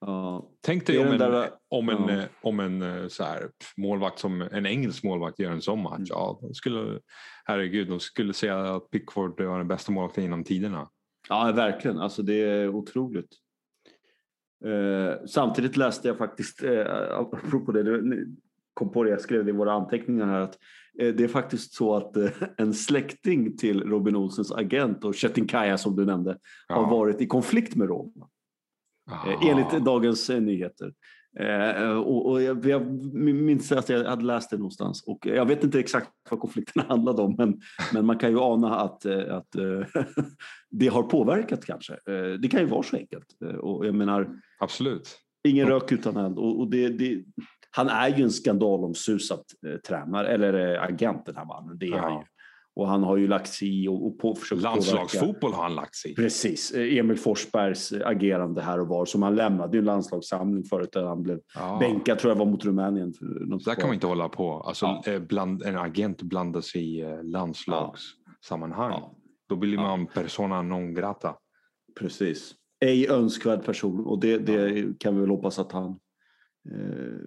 [0.00, 0.50] Ja.
[0.60, 2.24] Tänk dig om en, där, om en, ja.
[2.42, 5.96] om en eh, så här, målvakt som en engelsk målvakt gör en sån match.
[5.96, 6.06] Mm.
[6.08, 7.00] Ja, skulle,
[7.44, 10.88] herregud, de skulle säga att Pickford var den bästa målvakten genom tiderna.
[11.28, 11.98] Ja, verkligen.
[11.98, 13.30] Alltså, det är otroligt.
[14.64, 18.26] Eh, samtidigt läste jag faktiskt, eh, apropå det, det,
[18.74, 20.58] kom på det, jag skrev det i våra anteckningar här, att
[20.98, 25.46] eh, det är faktiskt så att eh, en släkting till Robin Olsens agent och Chetin
[25.46, 26.74] Kaya som du nämnde ja.
[26.74, 28.28] har varit i konflikt med Roma.
[29.12, 29.40] Aha.
[29.42, 30.92] enligt Dagens eh, Nyheter.
[31.40, 35.64] Eh, och, och jag, jag minns att jag hade läst det någonstans och jag vet
[35.64, 37.60] inte exakt vad konflikten handlade om men,
[37.92, 39.48] men man kan ju ana att, eh, att
[40.70, 41.96] det har påverkat kanske.
[42.42, 43.26] Det kan ju vara så enkelt.
[43.60, 44.28] Och jag menar,
[44.60, 45.18] Absolut.
[45.48, 46.38] Ingen rök utan eld.
[46.38, 47.24] Och, och det, det,
[47.70, 49.44] han är ju en skandalomsusad
[49.88, 51.78] tränare, eller agent den här mannen.
[51.78, 52.00] Det är ja.
[52.00, 52.24] han ju.
[52.80, 55.94] Och han har ju lagt sig i och, och på, försökt Landslagsfotboll har han lagt
[55.94, 56.14] sig i.
[56.14, 56.72] Precis.
[56.74, 59.04] Emil Forsbergs agerande här och var.
[59.04, 61.76] Som han lämnade ju en landslagssamling förut där han blev ja.
[61.80, 63.12] bänkad tror jag var mot Rumänien.
[63.12, 63.24] För
[63.64, 64.52] där kan man inte hålla på.
[64.60, 65.02] Alltså, ja.
[65.12, 68.90] Eh, bland, en agent blandar sig i eh, landslagssammanhang.
[68.90, 69.14] Ja.
[69.48, 71.34] Då blir man persona non grata.
[71.98, 72.54] Precis.
[72.80, 75.90] Ej önskvärd person och det, det kan vi väl hoppas att han
[76.70, 77.20] eh,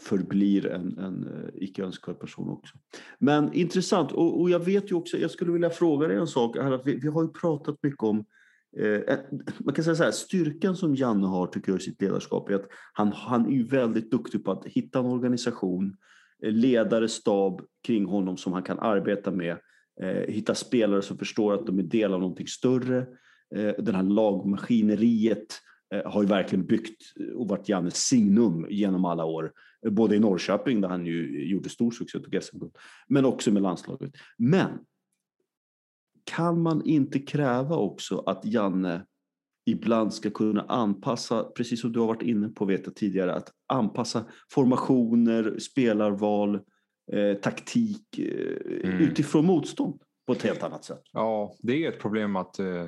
[0.00, 2.74] förblir en, en eh, icke önskvärd person också.
[3.18, 6.56] Men intressant och, och, jag vet ju också, jag skulle vilja fråga dig en sak.
[6.56, 8.24] Att vi, vi har ju pratat mycket om
[8.78, 9.16] eh,
[9.58, 12.54] man kan säga så här, styrkan som Janne har tycker jag i sitt ledarskap är
[12.54, 15.96] att han, han är ju väldigt duktig på att hitta en organisation,
[16.42, 19.56] eh, ledare, stab kring honom som han kan arbeta med,
[20.02, 23.06] eh, hitta spelare som förstår att de är del av någonting större,
[23.54, 25.60] eh, den här lagmaskineriet
[25.94, 29.52] eh, har ju verkligen byggt eh, och varit Jannes signum genom alla år
[29.86, 32.76] både i Norrköping där han ju gjorde stor succé och tog SM-guld,
[33.08, 34.12] men också med landslaget.
[34.38, 34.78] Men
[36.24, 39.06] kan man inte kräva också att Janne
[39.66, 44.24] ibland ska kunna anpassa, precis som du har varit inne på vet tidigare, att anpassa
[44.52, 46.54] formationer, spelarval,
[47.12, 49.00] eh, taktik eh, mm.
[49.00, 51.02] utifrån motstånd på ett helt annat sätt.
[51.12, 52.86] Ja, det är ett problem att eh,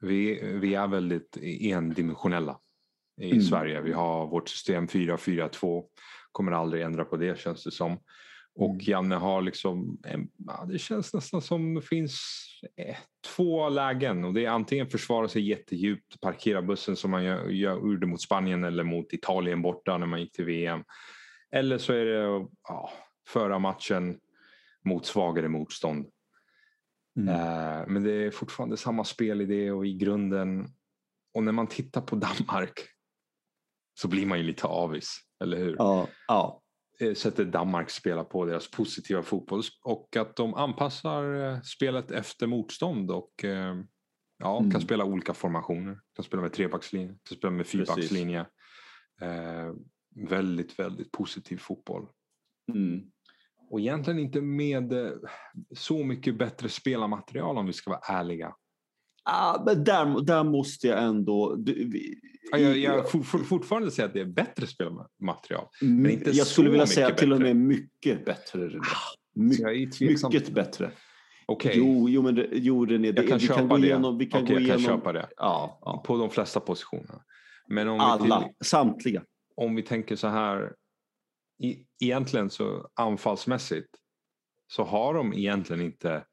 [0.00, 2.58] vi, vi är väldigt endimensionella
[3.20, 3.42] i mm.
[3.42, 3.80] Sverige.
[3.80, 5.84] Vi har vårt system 4-4-2
[6.32, 7.98] kommer aldrig ändra på det känns det som.
[8.54, 9.98] Och Janne har liksom,
[10.46, 12.20] ja, det känns nästan som det finns
[12.76, 12.96] eh,
[13.36, 18.06] två lägen och det är antingen försvara sig jättedjupt, parkera bussen som man gör, gjorde
[18.06, 20.84] mot Spanien eller mot Italien borta när man gick till VM.
[21.52, 22.90] Eller så är det ja,
[23.28, 24.20] föra matchen
[24.84, 26.06] mot svagare motstånd.
[27.16, 27.28] Mm.
[27.28, 30.68] Eh, men det är fortfarande samma spelidé och i grunden.
[31.34, 32.80] Och när man tittar på Danmark
[33.94, 35.76] så blir man ju lite avis, eller hur?
[35.78, 36.62] Ja, ja.
[37.00, 42.46] Eh, sättet Danmark spelar på, deras positiva fotboll och att de anpassar eh, spelet efter
[42.46, 43.76] motstånd och eh,
[44.38, 44.70] ja, Mm.
[44.70, 46.00] kan spela olika formationer.
[46.16, 48.40] Kan spela med trebackslinje, kan spela med fyrbackslinje.
[49.22, 49.72] Eh,
[50.28, 52.06] väldigt, väldigt positiv fotboll.
[52.74, 53.00] Mm.
[53.70, 54.92] Och egentligen inte med
[55.76, 58.54] så mycket bättre spelarmaterial om vi ska vara ärliga.
[59.32, 61.56] Ah, men där, där måste jag ändå...
[61.66, 62.20] Vi,
[62.52, 65.66] Ja, Jag, jag for, for, fortfarande säger att det är bättre spelarmaterial.
[65.82, 67.54] Mm, inte jag skulle vilja säga mycket till och bättre.
[67.54, 68.68] med mycket bättre.
[68.68, 68.82] René.
[69.34, 70.30] My, Så jag är tveksam.
[70.32, 70.90] mycket bättre.
[71.46, 73.86] Okej, Jo, jo, men det, jo, René, det, jag kan vi köpa kan gå det.
[73.86, 74.18] igenom...
[74.18, 75.28] Vi kan Okej, gå jag kan köpa det.
[75.36, 76.02] Ja, ja.
[76.06, 77.22] På de flesta positionerna.
[77.68, 79.22] Men om vi, Alla, till, samtliga.
[79.56, 80.72] om vi tänker så här.
[81.62, 83.88] I, egentligen så anfallsmässigt
[84.66, 86.24] så har de egentligen inte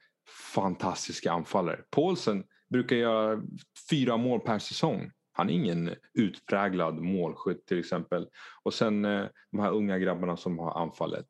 [0.53, 1.79] fantastiska anfallare.
[1.91, 3.41] Paulsen brukar göra
[3.89, 5.11] fyra mål per säsong.
[5.31, 8.27] Han är ingen utpräglad målskytt till exempel.
[8.63, 11.25] Och sen eh, de här unga grabbarna som har anfallet.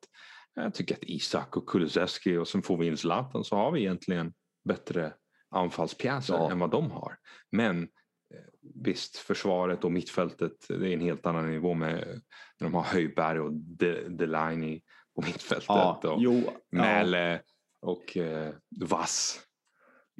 [0.54, 3.80] Jag tycker att Isak och Kulusevski och sen får vi in Zlatan så har vi
[3.80, 4.32] egentligen
[4.64, 5.12] bättre
[5.50, 6.50] anfallspjäser Ja.
[6.50, 7.16] än vad de har.
[7.52, 8.40] Men eh,
[8.84, 12.20] visst, försvaret och mittfältet det är en helt annan nivå med
[12.60, 14.80] när de har Höjberg och De- Delaney
[15.14, 15.68] på mittfältet.
[15.68, 16.52] Ja, och jo, ja.
[16.70, 17.40] Mäle
[17.80, 19.40] och eh, Vass.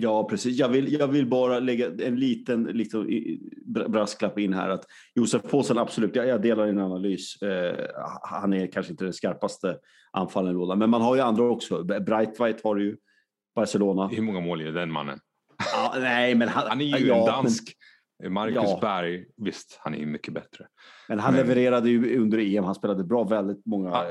[0.00, 0.58] Ja, precis.
[0.58, 3.08] Jag vill, jag vill bara lägga en liten liksom,
[3.88, 4.68] brasklapp in här.
[4.68, 4.84] att
[5.14, 7.42] Josef Paulsen, absolut, jag, jag delar din analys.
[7.42, 7.86] Eh,
[8.22, 9.78] han är kanske inte den skarpaste
[10.12, 11.82] anfallen i lådan, men man har ju andra också.
[11.84, 12.96] Breitweit har ju,
[13.54, 14.08] Barcelona.
[14.08, 15.18] Hur många mål gör den mannen?
[15.72, 17.74] Ja, nej, men han, Han är ju ja, en men- dansk.
[18.28, 18.78] Marcus Ja.
[18.80, 20.66] Berg, visst, han är ju mycket bättre.
[21.08, 22.64] Men han Men- levererade ju under EM.
[22.64, 24.02] Han spelade bra väldigt många eh,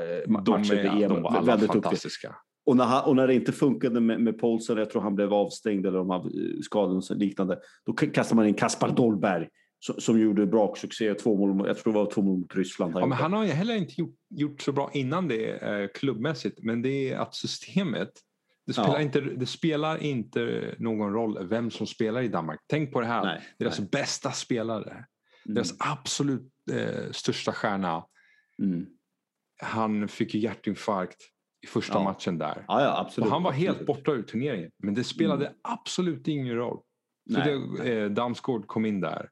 [0.42, 1.08] De, matcher är, i EM.
[1.14, 2.34] de var alla väldigt fantastiska.
[2.68, 5.34] Och när, han, och när det inte funkade med, med Paulsen, jag tror han blev
[5.34, 9.48] avstängd eller de hade eh, skador och liknande, då kastade man in Kaspar Dolberg
[9.80, 11.14] som, som gjorde bra succé.
[11.14, 12.92] Två mål, jag tror det var två mål mot Ryssland.
[12.94, 13.22] Ja, Han men gjorde.
[13.22, 16.58] han har heller inte gjort, gjort så bra innan det eh, klubbmässigt.
[16.62, 18.10] Men det är att systemet,
[18.66, 19.00] det spelar, Ja.
[19.00, 22.60] inte, det spelar inte någon roll vem som spelar i Danmark.
[22.66, 23.88] Tänk på det här, Nej, deras nej.
[23.92, 25.04] bästa spelare,
[25.46, 28.04] Mm, deras absolut eh, största stjärna,
[28.62, 28.86] mm.
[29.62, 31.22] han fick ju hjärtinfarkt
[31.60, 32.04] i första Ja.
[32.04, 32.64] matchen där.
[32.68, 33.26] Ja, ja, absolut.
[33.26, 33.86] Och han var helt absolut.
[33.86, 34.70] borta ur turneringen.
[34.78, 36.80] Men det spelade absolut ingen roll.
[37.26, 39.30] Nej, det, eh, Damsgaard kom in där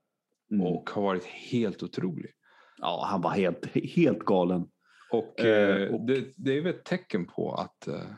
[0.51, 0.67] Mm.
[0.67, 2.31] och har varit helt otrolig.
[2.79, 4.69] Ja, han var helt, helt galen.
[5.11, 8.11] Och, Eh, eh, och- Det, det är väl ett tecken på att eh,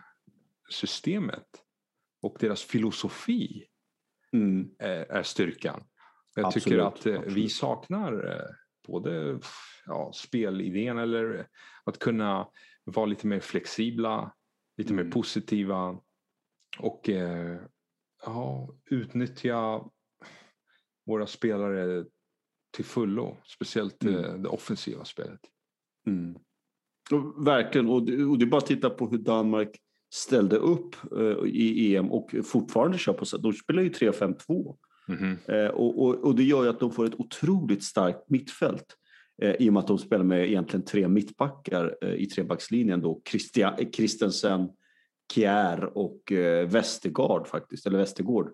[0.70, 1.46] systemet
[2.22, 3.64] och deras filosofi
[4.32, 4.68] Mm.
[4.78, 5.84] är, är styrkan.
[6.34, 7.52] Jag Absolut, tycker att eh, vi absolut.
[7.52, 8.42] saknar eh,
[8.88, 9.38] både
[9.86, 11.46] ja, spelidén eller
[11.84, 12.48] att kunna
[12.92, 14.32] vara lite mer flexibla,
[14.76, 15.12] lite mer Mm.
[15.12, 16.00] positiva
[16.78, 17.56] och eh,
[18.24, 19.84] ja, utnyttja
[21.06, 22.04] våra spelare
[22.76, 23.36] till fullo.
[23.44, 24.24] Speciellt Mm.
[24.24, 25.40] eh, det offensiva spelet.
[26.06, 26.34] Mm.
[27.10, 29.76] Och, verkligen, och det, och det är bara att titta på hur Danmark
[30.14, 33.38] ställde upp eh, i EM och fortfarande kör på så.
[33.38, 34.76] De spelar ju 3-5-2.
[35.08, 35.36] Mhm.
[35.48, 38.96] Eh, och, och, och det gör ju att de får ett otroligt starkt mittfält.
[39.42, 43.20] Eh, I och med att de spelar med egentligen tre mittbackar eh, i trebackslinjen då.
[43.30, 44.68] Christia, eh, Christensen,
[45.34, 48.50] Kjär och eh, Westergaard faktiskt, eller Westergård.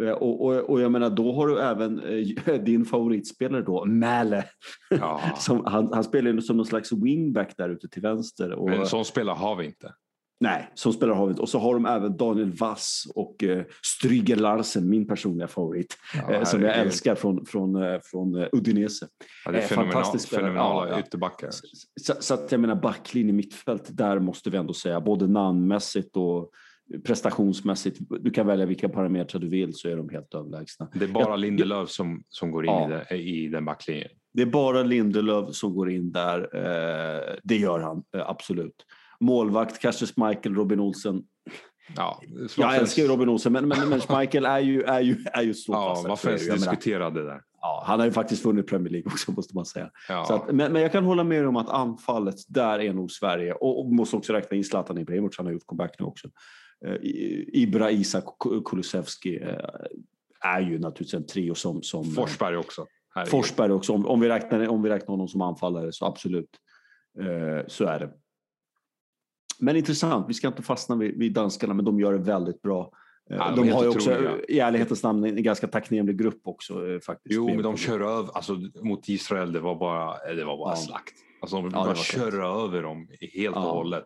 [0.00, 2.00] Eh, och, och, och jag menar då har du även
[2.46, 4.44] eh, din favoritspelare då, Mäle.
[4.90, 5.20] Ja.
[5.38, 8.52] Som, han, han spelar ju som någon slags wingback där ute till vänster.
[8.52, 9.92] Och, Men en sån spelare har vi inte.
[10.40, 11.42] Nej, som spelar inte.
[11.42, 15.96] Och så har de även Daniel Vass och eh, Stryger Larsen, min personliga favorit.
[16.14, 19.08] Ja, eh, som jag älskar från, från, eh, från eh, Udinese.
[19.44, 21.50] Ja, det är fenomenal, fantastisk fenomenala Ja, ytterbackar.
[22.00, 26.50] Så, så att jag menar backlinje, mittfält, där måste vi ändå säga både namnmässigt och
[27.04, 27.98] prestationsmässigt.
[28.20, 30.88] Du kan välja vilka parametrar du vill så är de helt överlägsna.
[30.94, 32.90] Det är bara Jag- Lindelöf som, som går in Ja.
[32.90, 34.08] i, det, i den backlinjen.
[34.34, 36.38] Det är bara Lindelöf som går in där.
[36.56, 38.74] Eh, det gör han, eh, absolut.
[39.20, 41.22] Målvakt, kanske Schmeichel, Robin Olsen.
[41.96, 42.22] Ja,
[42.56, 45.54] Jag älskar ju Robin Olsen, men, men, men Schmeichel är ju, är ju, är ju
[45.54, 47.40] så Ja, varför ens diskutera det där?
[47.66, 49.90] ja, han har ju faktiskt vunnit Premier League också, måste man säga.
[50.08, 50.24] Ja.
[50.24, 53.52] Så att, men, men jag kan hålla med om att anfallet, där är nog Sverige.
[53.52, 56.28] Och, och måste också räkna in Zlatan Ibrahimovic, han har gjort comeback nu också.
[56.86, 56.96] Eh,
[57.62, 58.24] Ibra, Isak
[58.64, 59.56] Kulusevski eh,
[60.40, 61.82] är ju naturligtvis en trio som...
[61.82, 62.86] som Forsberg också.
[63.14, 63.30] Herregud.
[63.30, 66.50] Forsberg också, om, om, vi räknar, om vi räknar honom som anfallare så absolut.
[67.20, 68.10] Eh, så är det.
[69.60, 72.90] Men intressant, vi ska inte fastna vid, vid danskarna, men de gör det väldigt bra.
[73.30, 74.32] Eh, Ja, de de har ju också otroliga.
[74.48, 77.34] i ärlighetens namn en ganska tacknämlig grupp också eh, faktiskt.
[77.34, 80.76] Jo, men de kör över, alltså mot Israel, det var bara, det var bara Ja.
[80.76, 81.14] slakt.
[81.40, 83.70] Alltså de var kör över dem helt och Ja.
[83.70, 84.04] hållet.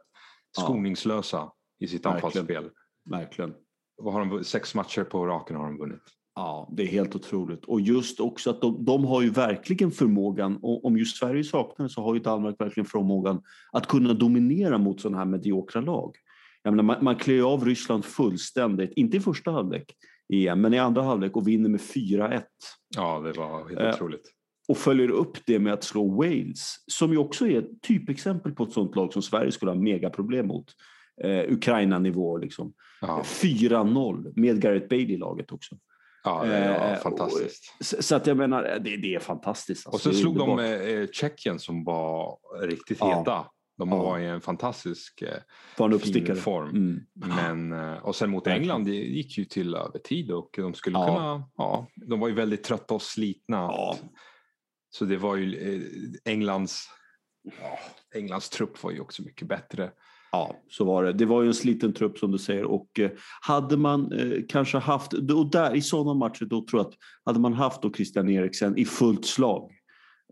[0.56, 0.62] Ja.
[0.62, 2.14] Skoningslösa i sitt Verkligen.
[2.26, 2.70] anfallsspel.
[3.10, 3.54] Verkligen.
[3.96, 6.02] Vad har de, sex matcher på raken har de vunnit.
[6.34, 7.64] Ja, det är helt otroligt.
[7.64, 11.86] Och just också att de, de har ju verkligen förmågan, och om just Sverige saknar
[11.86, 16.16] det så har ju Danmark verkligen förmågan att kunna dominera mot sådana här mediokra lag.
[16.62, 19.94] Jag menar, man, man klär av Ryssland fullständigt, inte i första halvlek
[20.32, 22.42] EM, men i andra halvlek och vinner med 4-1.
[22.96, 24.32] Ja, det var helt Eh, otroligt.
[24.68, 28.64] och följer upp det med att slå Wales, som ju också är ett typexempel på
[28.64, 30.66] ett sånt lag som Sverige skulle ha megaproblem mot.
[31.24, 32.72] Eh, Ukraina-nivå liksom.
[33.00, 35.76] Ja, 4-0 med Gareth Bale i laget också.
[36.24, 37.76] Ja var eh, fantastiskt.
[37.80, 39.86] Så, så att jag menar, det, det är fantastiskt.
[39.86, 40.08] Och alltså.
[40.08, 43.18] så Det är slog de eh, Tjeckien som var riktigt Ja.
[43.18, 43.46] heta.
[43.78, 43.96] De Ja.
[44.02, 46.68] var i en fantastisk eh, fin form.
[46.68, 47.00] Mm.
[47.14, 48.46] Men, eh, och sen mot.
[48.46, 51.06] England, det gick ju till övertid och de skulle Ja.
[51.06, 53.56] kunna, ja, de var ju väldigt trötta och slitna.
[53.56, 53.96] Ja.
[54.90, 55.82] Så det var ju eh,
[56.32, 56.88] Englands,
[57.42, 57.78] ja,
[58.18, 59.90] Englands trupp var ju också mycket bättre.
[60.32, 61.12] Ja, så var det.
[61.12, 63.10] Det var ju en sliten trupp som du säger och eh,
[63.40, 67.40] hade man eh, kanske haft, och där i sådana matcher då tror jag att hade
[67.40, 69.72] man haft då Christian Eriksen i fullt slag,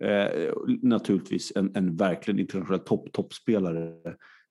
[0.00, 3.92] eh, naturligtvis en, en verkligen internationell topp, toppspelare,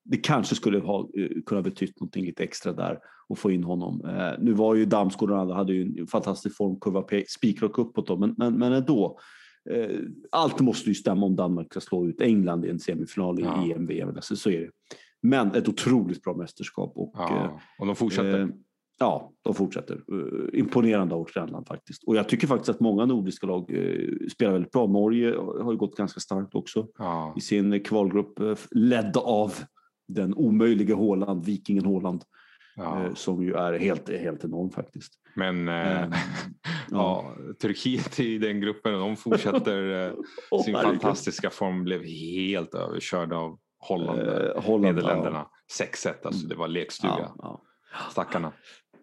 [0.04, 4.04] det kanske skulle ha eh, kunnat betytt någonting lite extra där och få in honom.
[4.04, 8.16] Eh, nu var ju Damsgaard och andra hade ju en fantastisk formkurva, spikrak uppåt då,
[8.16, 9.18] men, men, men ändå.
[9.70, 9.98] Eh,
[10.32, 13.74] allt måste ju stämma om Danmark ska slå ut England i en semifinal i Ja.
[13.74, 14.70] EM, VM, alltså, så är det.
[15.22, 16.92] Men ett otroligt bra mästerskap.
[16.96, 18.40] Och, eh, Ja, och de fortsätter.
[18.40, 18.48] eh,
[18.98, 19.94] ja, de fortsätter.
[19.94, 22.04] Eh, imponerande av vårt grannland faktiskt.
[22.04, 24.86] Och jag tycker faktiskt att många nordiska lag eh, spelar väldigt bra.
[24.86, 27.34] Norge har ju gått ganska starkt också ja.
[27.36, 29.54] i sin kvalgrupp, eh, ledd av
[30.08, 32.22] den omöjliga Håland, vikingen Håland,
[32.76, 33.04] Ja.
[33.04, 35.12] eh, som ju är helt, helt enorm faktiskt.
[35.36, 36.12] Men eh, Ehm,
[36.90, 40.12] ja, Turkiet i den gruppen, de fortsätter eh,
[40.50, 41.00] Åh, sin herregud.
[41.00, 45.46] fantastiska form, blev helt överkörda av Holland, Eh, Holland, Nederländerna.
[45.80, 47.14] 6-1, alltså det var lekstuga.
[47.18, 47.60] Ja, ja.
[48.10, 48.52] Stackarna.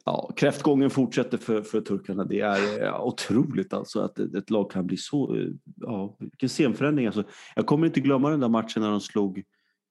[0.06, 2.24] Ja, kräftgången fortsätter för, för turkarna.
[2.24, 5.36] Det är ja, otroligt alltså att ett, ett lag kan bli så...
[5.36, 7.06] eh, Ja, vilken scenförändring.
[7.06, 7.24] Alltså,
[7.56, 9.38] jag kommer inte glömma den där matchen när de slog...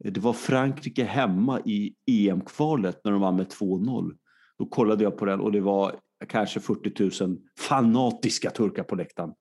[0.05, 4.13] eh, Det var Frankrike hemma i EM-kvalet när de vann med 2-0.
[4.59, 5.97] Då kollade jag på den och det var
[6.29, 9.33] kanske 40 000 fanatiska turkar på läktaren.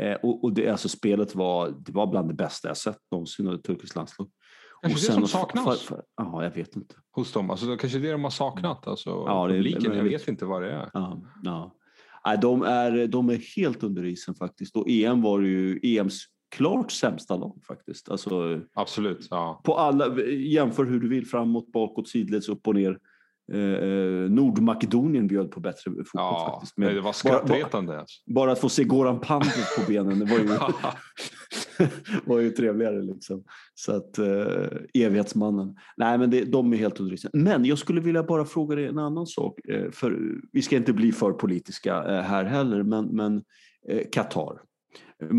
[0.00, 3.48] Eh, och och det, alltså, spelet var, det var bland det bästa jag sett någonsin
[3.48, 4.30] av ett turkiskt landslag.
[4.82, 6.94] Kanske det som saknas ja, jag vet inte.
[7.10, 7.50] hos dem.
[7.50, 8.86] Alltså, kanske det de har saknat.
[8.86, 10.20] Alltså, Ja, det publiken, jag möjligt.
[10.20, 10.90] vet inte vad det är.
[10.94, 11.74] Ja, ja.
[12.26, 14.76] Nej, de, är, de är helt under isen faktiskt.
[14.76, 16.24] Och EM var ju EMs
[16.56, 18.08] klart sämsta lag faktiskt.
[18.08, 19.28] Alltså, Absolut.
[19.30, 19.60] Ja.
[19.64, 22.98] på alla, jämför hur du vill, framåt, bakåt, sidleds, upp och ner.
[23.52, 26.76] Eh, eh, Nordmakedonien bjöd på bättre fotboll Ja, faktiskt.
[26.76, 28.00] Men det var bara, skrattretande.
[28.00, 28.32] Alltså.
[28.34, 30.48] bara att få se Goran Pandev på benen det var ju,
[32.24, 33.02] var ju trevligare.
[33.02, 33.44] Liksom.
[33.74, 35.76] Så att, eh, evighetsmannen.
[35.96, 37.30] Nej, men det, de är helt under isen.
[37.34, 39.58] Men jag skulle vilja bara fråga dig en annan sak.
[39.68, 40.18] Eh, för
[40.52, 43.42] vi ska inte bli för politiska eh, här heller, men, men
[43.88, 44.60] eh, Qatar.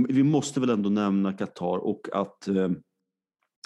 [0.10, 2.70] Vi måste väl ändå nämna Qatar och att eh,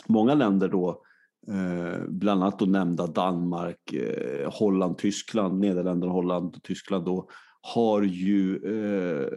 [0.07, 1.03] många länder då
[1.51, 7.29] Eh, bland annat då nämnda Danmark, eh, Holland, Tyskland, Nederländerna, Holland, Tyskland då
[7.61, 9.27] har ju, eh,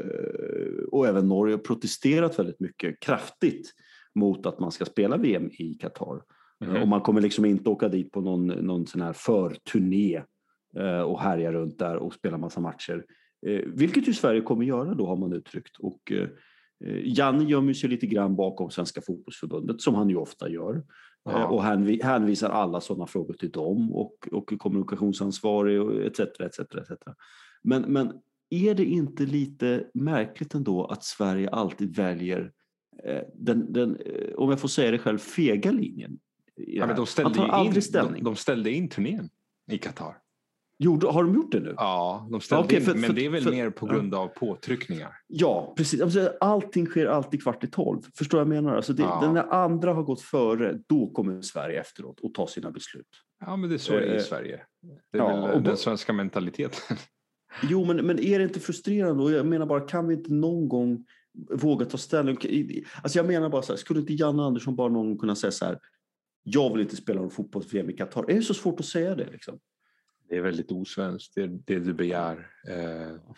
[0.92, 3.70] och även Norge, protesterat väldigt mycket kraftigt
[4.14, 6.22] mot att man ska spela VM i Qatar.
[6.64, 6.82] Mhm.
[6.82, 10.22] Och man kommer liksom inte åka dit på någon, någon sån här förturné
[10.76, 13.04] eh, och härja runt där och spela massa matcher.
[13.46, 15.76] Eh, vilket ju Sverige kommer göra då har man uttryckt.
[15.78, 16.12] Och,
[17.04, 20.82] Janne gömmer sig lite grann bakom Svenska fotbollsförbundet som han ju ofta gör.
[21.24, 21.38] Ja.
[21.40, 26.20] Eh, Och hänvi- hänvisar alla sådana frågor till dem och, och kommunikationsansvarig och etc.
[26.20, 26.90] etc, etc.
[27.62, 28.12] Men, men
[28.50, 32.52] är det inte lite märkligt ändå att Sverige alltid väljer
[33.04, 36.18] eh, den, den, eh, om jag får säga det själv, fega linjen?
[36.56, 38.24] Ja, men de, ställde tar aldrig in, ställning.
[38.24, 39.28] de, de ställde in turnén
[39.70, 40.16] i Qatar.
[40.82, 41.74] Gjorde, har de gjort det nu?
[41.76, 44.28] Ja, de ställde Okej, in, för- men det är väl för- mer på grund av
[44.28, 45.12] påtryckningar.
[45.26, 46.16] Ja, precis.
[46.40, 48.00] Allting sker alltid kvart i tolv.
[48.18, 48.76] Förstår vad jag menar?
[48.76, 49.32] Alltså det, Ja.
[49.32, 53.06] När andra har gått före, då kommer Sverige efteråt och ta sina beslut.
[53.40, 54.60] Ja, men det är så det är Eh, i Sverige.
[55.12, 56.96] Det är ja, väl och den svenska mentaliteten.
[57.62, 59.22] Jo, men, men är det inte frustrerande?
[59.22, 61.04] Och jag menar bara, kan vi inte någon gång
[61.50, 62.36] våga ta ställning?
[63.02, 65.50] Alltså jag menar bara så här, skulle inte Janne Andersson bara någon gång kunna säga
[65.50, 65.78] så här,
[66.42, 68.30] jag vill inte spela någon fotbolls-VM i Qatar.
[68.30, 69.30] Är det så svårt att säga det?
[69.32, 69.58] Liksom?
[70.30, 72.50] Det är väldigt osvenskt, det, det du begär.
[72.68, 72.74] Eh,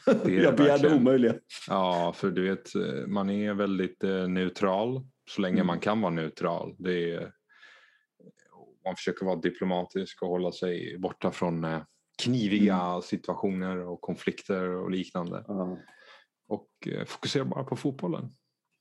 [0.24, 1.34] det är jag begär det omöjliga.
[1.68, 5.66] Ja, för du vet, eh, man är väldigt eh, neutral så länge Mm.
[5.66, 6.74] man kan vara neutral.
[6.78, 7.32] Det är,
[8.84, 11.66] man försöker vara diplomatisk och hålla sig borta från
[12.22, 13.02] kniviga Mm.
[13.02, 15.44] situationer och konflikter och liknande.
[15.48, 15.78] Ja.
[16.48, 16.68] Och
[17.06, 18.34] fokusera bara på fotbollen.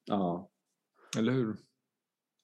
[0.06, 0.50] ja.
[1.18, 1.56] Eller hur?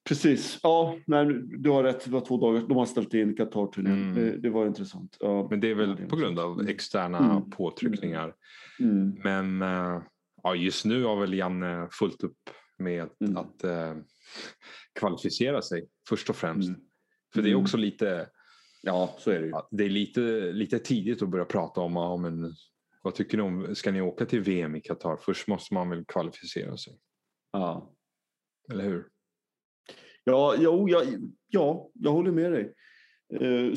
[0.07, 0.59] Precis.
[0.63, 2.05] Ja, nej, du har rätt.
[2.05, 2.61] Det var två dagar.
[2.67, 3.93] De har ställt in Qatar-turnén.
[4.11, 4.15] Mm.
[4.15, 5.17] Det, det var intressant.
[5.19, 5.47] Ja.
[5.49, 6.69] Men det är väl det är på grund av intressant.
[6.75, 7.49] externa Mm.
[7.49, 8.35] påtryckningar.
[8.79, 9.15] Mm.
[9.23, 10.01] Men eh,
[10.43, 12.37] ja, just nu har väl Janne fullt upp
[12.77, 13.37] med Mm.
[13.37, 13.95] att eh,
[14.99, 16.69] kvalificera sig först och främst.
[16.69, 16.81] Mm.
[17.33, 17.61] För det är Mm.
[17.63, 18.29] också lite,
[18.81, 19.53] Ja, så är det ju.
[19.71, 22.53] det är lite, lite tidigt att börja prata om, ja, men,
[23.01, 25.17] vad tycker ni om, ska ni åka till VM i Qatar?
[25.21, 26.97] Först måste man väl kvalificera sig,
[27.51, 27.93] Ja.
[28.71, 29.07] eller hur?
[30.27, 31.03] Ja, jo, ja,
[31.47, 32.73] ja, jag håller med dig.
[33.33, 33.73] Eh,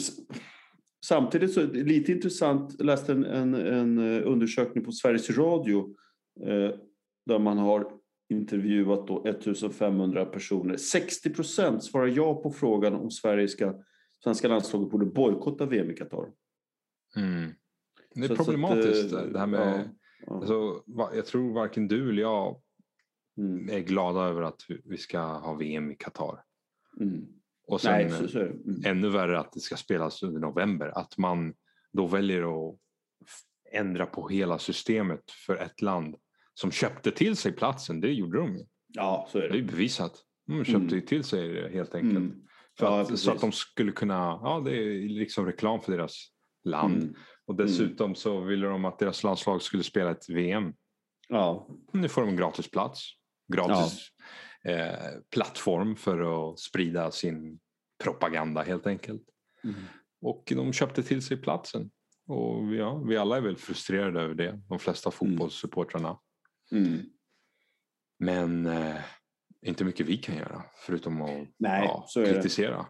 [1.04, 5.30] Samtidigt så är det lite intressant, jag läste en, en, en eh, undersökning på Sveriges
[5.30, 5.94] Radio
[6.46, 6.70] eh,
[7.26, 7.92] där man har
[8.30, 10.76] intervjuat då 1500 personer.
[10.76, 13.74] 60 procent svarar ja på frågan om Sverige ska,
[14.24, 16.26] svenska landslaget borde bojkotta VM i Qatar.
[17.16, 17.50] Mm.
[18.14, 19.82] Det är Så- så att, problematiskt eh, det här med, ja,
[20.26, 20.34] ja.
[20.34, 20.82] Alltså,
[21.16, 22.60] jag tror varken du eller jag
[23.70, 26.42] är glada över att vi- ska ha VM i Qatar.
[27.00, 27.26] mm.
[27.66, 28.50] Och sen, Nej, så, så är det.
[28.70, 28.80] Mm.
[28.84, 30.98] ännu värre att det ska spelas under november.
[30.98, 31.54] Att man
[31.92, 32.76] då väljer att
[33.72, 36.16] ändra på hela systemet för ett land
[36.54, 38.00] som köpte till sig platsen.
[38.00, 38.64] Det gjorde de ju.
[38.88, 39.58] Ja, så är Det är det.
[39.58, 40.22] ju bevisat.
[40.46, 41.06] De köpte Mm.
[41.06, 42.16] till sig det helt enkelt.
[42.18, 42.42] Mm.
[42.80, 46.26] Ja, att, så att de skulle kunna, ja det är liksom reklam för deras
[46.64, 47.02] land.
[47.02, 47.14] Mm.
[47.46, 50.72] Och dessutom så ville de att deras landslag skulle spela ett VM.
[51.28, 53.10] Ja, Nu får de en gratis plats.
[53.50, 54.08] Gratis
[54.64, 57.60] eh, plattform för att sprida sin
[58.04, 59.22] propaganda helt enkelt.
[59.64, 59.76] Mm.
[60.22, 61.90] Och de köpte till sig platsen.
[62.26, 66.18] Och ja, vi alla är väl frustrerade över det, de flesta fotbollssupportrarna.
[66.72, 66.98] mm.
[68.18, 68.96] Men eh,
[69.66, 72.34] inte mycket vi kan göra förutom att Nej, ja, är det.
[72.34, 72.86] kritisera.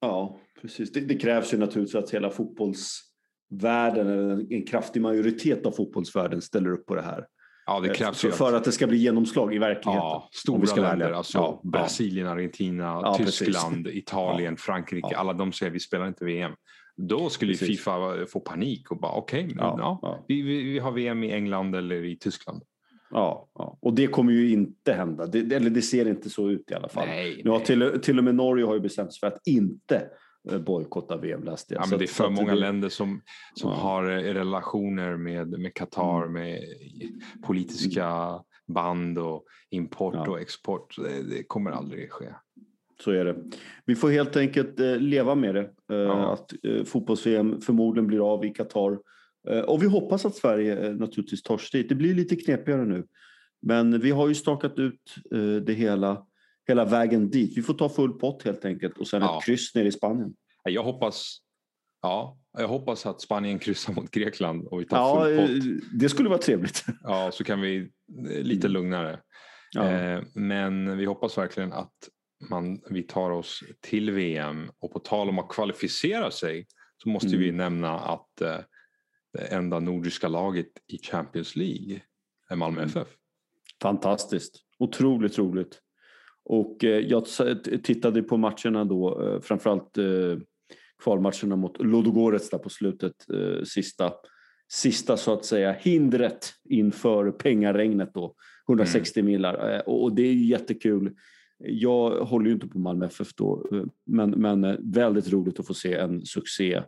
[0.00, 0.92] Ja, precis.
[0.92, 6.70] Det, det krävs ju naturligtvis att hela fotbollsvärlden, eller en kraftig majoritet av fotbollsvärlden ställer
[6.72, 7.26] upp på det här.
[7.68, 9.94] Ja, det Eh, krävs för, ju för att det ska bli genomslag i verkligheten.
[10.04, 11.70] ja, stora länder, alltså Ja, ja.
[11.70, 13.38] Brasilien, Argentina, Ja, precis.
[13.38, 15.16] Tyskland, Italien, Frankrike.
[15.16, 16.52] Alla de säger vi spelar inte VM.
[16.96, 17.68] Då skulle Precis.
[17.68, 17.98] Fifa
[18.32, 20.24] få panik och bara okej, men Ja.
[20.28, 22.62] Vi, vi, har VM i England eller i Tyskland.
[23.10, 23.48] Ja.
[23.80, 25.26] Och det kommer ju inte hända.
[25.26, 27.06] Det, eller det ser inte så ut i alla fall.
[27.06, 27.66] Nej, Nu har nej.
[27.66, 30.02] till, till och med Norge har ju bestämt sig för att inte
[30.66, 31.82] bojkotta VM läste jag.
[31.82, 33.20] Ja, men det är för många det- länder som,
[33.54, 33.76] som Ja.
[33.76, 36.32] har eh, relationer med, med Qatar Mm.
[36.32, 36.60] med
[37.42, 38.32] politiska
[38.66, 40.30] band och import Ja.
[40.30, 40.96] och export.
[40.96, 42.26] Det, det kommer aldrig ske.
[43.04, 43.36] Så är det.
[43.84, 45.60] Vi får helt enkelt eh, leva med det.
[45.92, 46.32] Eh, Ja.
[46.32, 48.98] Att eh, fotbolls-VM förmodligen blir av i Qatar.
[49.48, 51.88] Eh, och vi hoppas att Sverige eh, naturligtvis tar sig dit.
[51.88, 53.06] Det blir lite knepigare nu.
[53.62, 56.26] Men vi har ju stakat ut eh, det hela,
[56.68, 57.58] hela vägen dit.
[57.58, 59.38] Vi får ta full pott helt enkelt och sen Ja.
[59.38, 60.34] ett kryss nere i Spanien.
[60.64, 61.38] Jag hoppas,
[62.02, 65.82] ja, jag hoppas att Spanien kryssar mot Grekland och vi tar Ja, full eh, pott.
[66.00, 66.84] det skulle vara trevligt.
[67.02, 68.72] Ja, så kan vi eh, lite Mm.
[68.82, 69.20] lugnare.
[69.72, 69.90] Ja.
[69.90, 71.94] Eh, men vi hoppas verkligen att
[72.50, 74.70] man, vi tar oss till VM.
[74.78, 76.66] Och på tal om att kvalificera sig
[77.02, 77.40] så måste Mm.
[77.40, 78.56] vi nämna att eh,
[79.32, 82.00] det enda nordiska laget i Champions League
[82.50, 82.88] är Malmö Mm.
[82.90, 83.08] FF.
[83.82, 84.56] Fantastiskt.
[84.78, 85.80] Otroligt roligt.
[86.48, 87.24] Och eh, jag
[87.82, 90.38] tittade på matcherna då, eh, framförallt eh,
[91.02, 93.12] kvalmatcherna mot Ludogorets där på slutet,
[93.64, 94.12] sista,
[94.72, 98.34] sista så att säga hindret inför pengaregnet då,
[98.68, 99.74] 160 millar.
[99.74, 101.12] Eh, och, det är ju jättekul.
[101.58, 103.66] Jag håller ju inte på Malmö FF då,
[104.06, 106.82] men, men väldigt roligt att få se en succé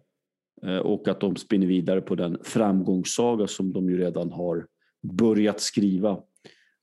[0.82, 4.66] och att de spinner vidare på den framgångssaga som de ju redan har
[5.02, 6.18] börjat skriva.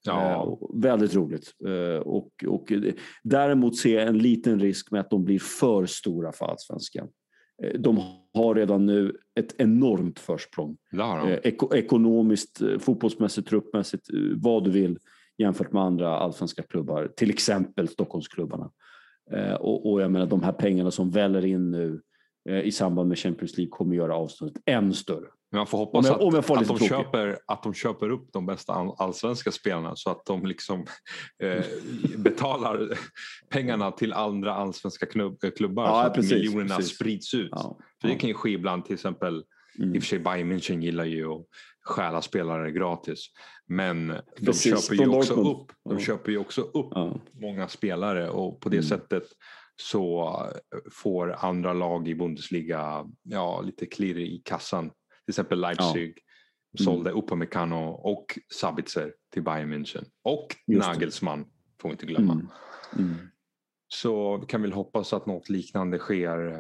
[0.04, 0.44] Ja.
[0.44, 1.54] Eh, väldigt roligt.
[1.66, 2.74] Eh, och, och
[3.24, 7.08] däremot ser jag en liten risk med att de blir för stora för allsvenskan.
[7.64, 8.00] Eh, de
[8.34, 10.78] har redan nu ett enormt försprång.
[11.44, 15.00] Eko, ekonomiskt, fotbollsmässigt, truppmässigt, vad du vill
[15.38, 18.72] jämfört med andra allsvenska klubbar, till exempel Stockholmsklubbarna.
[19.60, 22.02] Och, och jag menar de här pengarna som väller in nu
[22.48, 25.28] i samband med Champions League kommer göra avståndet än större.
[25.52, 28.10] Men man får Om hoppas jag, om jag får att, de köper, att de köper
[28.10, 30.86] upp de bästa all- allsvenska spelarna så att de liksom
[31.44, 31.66] eh,
[32.18, 32.98] betalar
[33.50, 36.96] pengarna till andra allsvenska knubb, eh, klubbar Ja, så att precis, miljonerna precis.
[36.96, 37.50] sprids ut.
[37.52, 38.20] Ja, För det ja.
[38.20, 39.44] kan ju ske ibland till exempel
[39.80, 39.96] Mm.
[39.96, 41.46] I och för sig Bayern München gillar ju att
[41.86, 43.26] stjäla spelare gratis.
[43.68, 45.58] Men de Precis, köper ju också Dortmund.
[45.62, 48.88] upp, de köper ju också upp många spelare och på det Mm.
[48.90, 49.24] sättet
[49.82, 50.30] så
[50.74, 54.90] eh, får andra lag i Bundesliga ja, lite klirr i kassan.
[54.90, 56.18] Till exempel Leipzig
[56.80, 56.86] Mm.
[56.86, 60.06] sålde Upamecano och Sabitzer till Bayern München.
[60.24, 60.56] Och.
[60.68, 61.46] Nagelsmann
[61.82, 62.34] får vi inte glömma.
[62.34, 62.48] Mm.
[62.98, 63.16] Mm.
[63.88, 66.58] Så vi kan väl hoppas att något liknande sker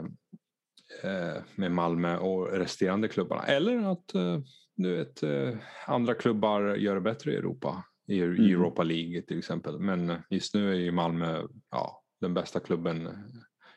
[1.04, 3.44] eh, med Malmö och resterande klubbarna.
[3.44, 4.40] Eller att eh,
[4.76, 5.56] du vet, eh,
[5.88, 7.84] andra klubbar gör det bättre i Europa.
[8.08, 8.46] I Mm.
[8.46, 9.80] Europa League till exempel.
[9.80, 13.10] Men just nu är ju Malmö ja, den bästa klubben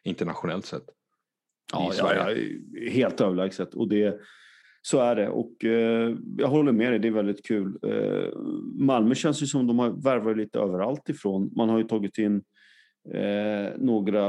[0.05, 0.84] internationellt sett.
[1.72, 2.61] Ja, ja, Sverige.
[2.72, 3.74] ja, helt överlägset.
[3.74, 4.20] Och det,
[4.82, 5.28] så är det.
[5.28, 7.78] Och eh, jag håller med dig, det är väldigt kul.
[7.86, 8.38] Eh,
[8.78, 11.51] Malmö känns ju som de har värvat lite överallt ifrån.
[11.57, 12.43] Man har ju tagit in
[13.14, 14.26] eh, några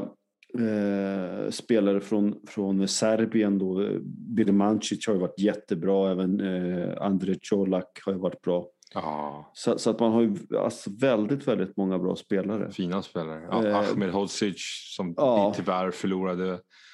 [0.59, 3.57] eh, spelare från, från Serbien.
[3.57, 3.99] Då.
[4.35, 8.67] Birmancic har ju varit jättebra, även eh, André Colak har ju varit bra.
[8.93, 12.71] Ja, Så, så att man har ju alltså väldigt, väldigt många bra spelare.
[12.71, 13.47] fina spelare.
[13.51, 15.49] Ja, Eh, Ahmed Hodzic som ja.
[15.49, 16.53] vi tyvärr förlorade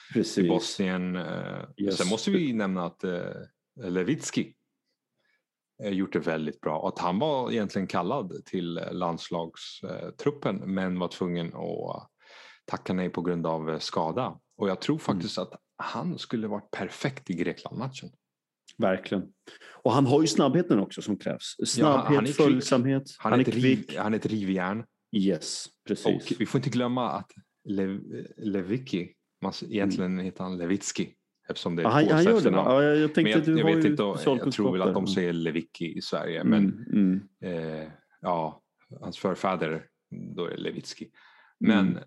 [0.09, 0.49] i Precis.
[0.49, 1.15] Bosnien.
[1.15, 1.97] Eh, Yes.
[1.97, 3.21] Sen måste vi nämna att eh,
[5.83, 6.87] eh, gjort det väldigt bra.
[6.87, 12.09] Att han var egentligen kallad till landslagstruppen men var tvungen att
[12.65, 14.39] tacka nej på grund av eh, skada.
[14.57, 18.09] Och jag tror faktiskt att han skulle varit perfekt i Grekland-matchen.
[18.77, 19.23] Verkligen.
[19.83, 21.55] Och han har ju snabbheten också som krävs.
[21.57, 22.35] Ja, Snabbhet, han är kvick.
[22.35, 23.03] följsamhet.
[23.19, 24.83] Han, är, ett riv, han är ett rivjärn.
[25.15, 26.05] Yes, precis.
[26.05, 27.31] Och vi får inte glömma att
[27.63, 27.99] Lev,
[28.37, 31.13] Lewicki, man, egentligen heter han Lewicki
[31.49, 32.49] eftersom det är Ja, han, han gör det?
[32.49, 34.81] Ja, jag, jag tänkte Men jag, du jag har vet ju inte, jag tror väl
[34.81, 35.11] att de där.
[35.11, 37.81] säger Lewicki i Sverige men Mm, mm.
[37.83, 37.87] eh,
[38.21, 38.61] ja,
[39.01, 39.85] hans förfäder
[40.35, 41.05] då är det.
[41.59, 42.03] Men Mm.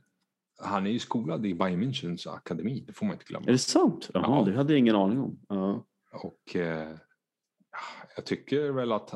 [0.63, 3.47] han är ju skolad i Bayern Münchens akademi, det får man inte glömma.
[3.47, 4.11] Är det sant?
[4.15, 4.45] Jaha, Ja.
[4.51, 5.41] det hade jag ingen aning om.
[5.49, 5.87] Ja.
[6.13, 6.89] Och eh,
[8.17, 9.15] jag tycker väl att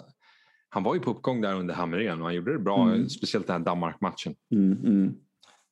[0.68, 3.08] han var ju på uppgång där under Hamrén och han gjorde det bra, Mm.
[3.08, 4.34] speciellt den här Danmark-matchen.
[4.54, 5.14] Mm, mm.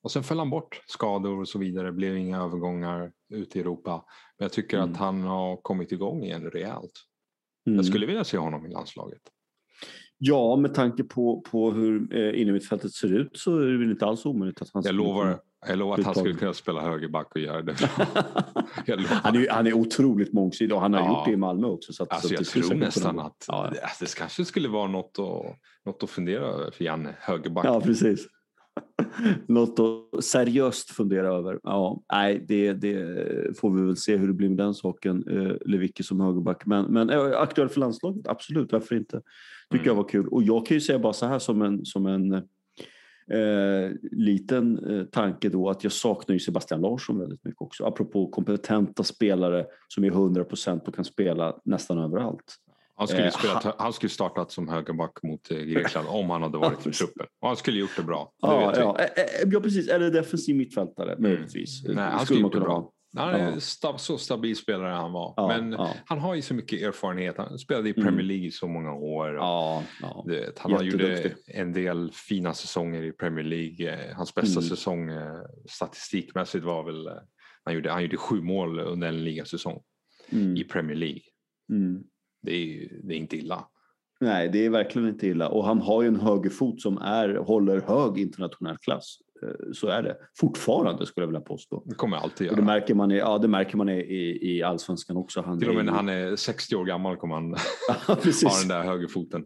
[0.02, 4.04] Och sen föll han bort, skador och så vidare, blev inga övergångar ut i Europa.
[4.38, 4.90] Men jag tycker Mm.
[4.92, 6.92] att han har kommit igång igen rejält.
[7.66, 7.76] Mm.
[7.76, 9.22] Jag skulle vilja se honom i landslaget.
[10.18, 14.06] Ja, med tanke på, på hur eh, innermittfältet ser ut så är det väl inte
[14.06, 17.40] alls omöjligt att han Jag lovar, jag lovar att han skulle kunna spela högerback och
[17.40, 17.74] göra det
[19.08, 21.08] han, är, han är otroligt mångsidig och han har Ja.
[21.08, 21.92] gjort det i Malmö också.
[21.92, 23.80] Så att, Alltså så jag tror nästan att Ja, ja.
[23.82, 25.56] alltså, det kanske skulle vara något att,
[25.86, 27.64] något att fundera över för Janne, högerback.
[27.64, 28.26] Ja, precis.
[29.46, 31.60] Något att seriöst fundera över.
[31.62, 35.24] Ja, nej, det, det får vi väl se hur det blir med den saken.
[35.30, 36.66] Eh, Lewicki som högerback.
[36.66, 38.72] Men, men eh, aktuell för landslaget, absolut.
[38.72, 39.22] Varför inte?
[39.70, 39.86] Tycker Mm.
[39.96, 40.28] jag var kul.
[40.28, 42.42] Och jag kan ju säga bara så här som en, som en
[43.32, 47.84] eh, liten eh, tanke då att jag saknar ju Sebastian Larsson väldigt mycket också.
[47.84, 52.58] Apropå kompetenta spelare som är 100 procent och kan spela nästan överallt.
[52.94, 56.58] Han skulle, Eh, spelat, han skulle startat som högerback mot eh, Grekland om han hade
[56.58, 57.26] varit i truppen.
[57.40, 58.32] Och han skulle gjort det bra.
[58.40, 59.88] Ja, ja, eh, eh, ja, precis.
[59.88, 61.84] Eller defensiv mittfältare möjligtvis.
[61.84, 62.92] Nej, han Skulle skulle gjort det bra.
[63.16, 63.30] Ha.
[63.30, 65.34] Han är stab, så stabil spelare han var.
[65.36, 65.94] Ja, Men ja.
[66.06, 67.36] han har ju så mycket erfarenhet.
[67.38, 68.04] Han spelade i Mm.
[68.04, 69.34] Premier League i så många år.
[69.34, 69.82] Ja,
[70.26, 74.12] vet, han har gjort en del fina säsonger i Premier League.
[74.16, 74.68] Hans bästa Mm.
[74.68, 75.40] säsong eh,
[75.70, 77.12] statistikmässigt var väl eh,
[77.64, 79.82] han gjorde, han gjorde sju mål under en ligasäsong
[80.32, 80.56] Mm.
[80.56, 81.20] i Premier League.
[81.72, 82.02] Mm.
[82.42, 83.64] Det är, det är inte illa.
[84.20, 85.48] Nej, det är verkligen inte illa.
[85.48, 89.16] Och han har ju en högerfot som är, håller hög internationell klass.
[89.42, 90.16] Eh, Så är det.
[90.38, 91.82] Fortfarande skulle jag vilja påstå.
[91.86, 92.74] Det kommer alltid Och det göra.
[92.74, 95.42] märker man i, ja, det märker man i, i, i allsvenskan också.
[95.42, 97.50] Han Till och med är när han är 60 år gammal kommer han
[98.06, 98.14] ha
[98.60, 99.44] den där högerfoten.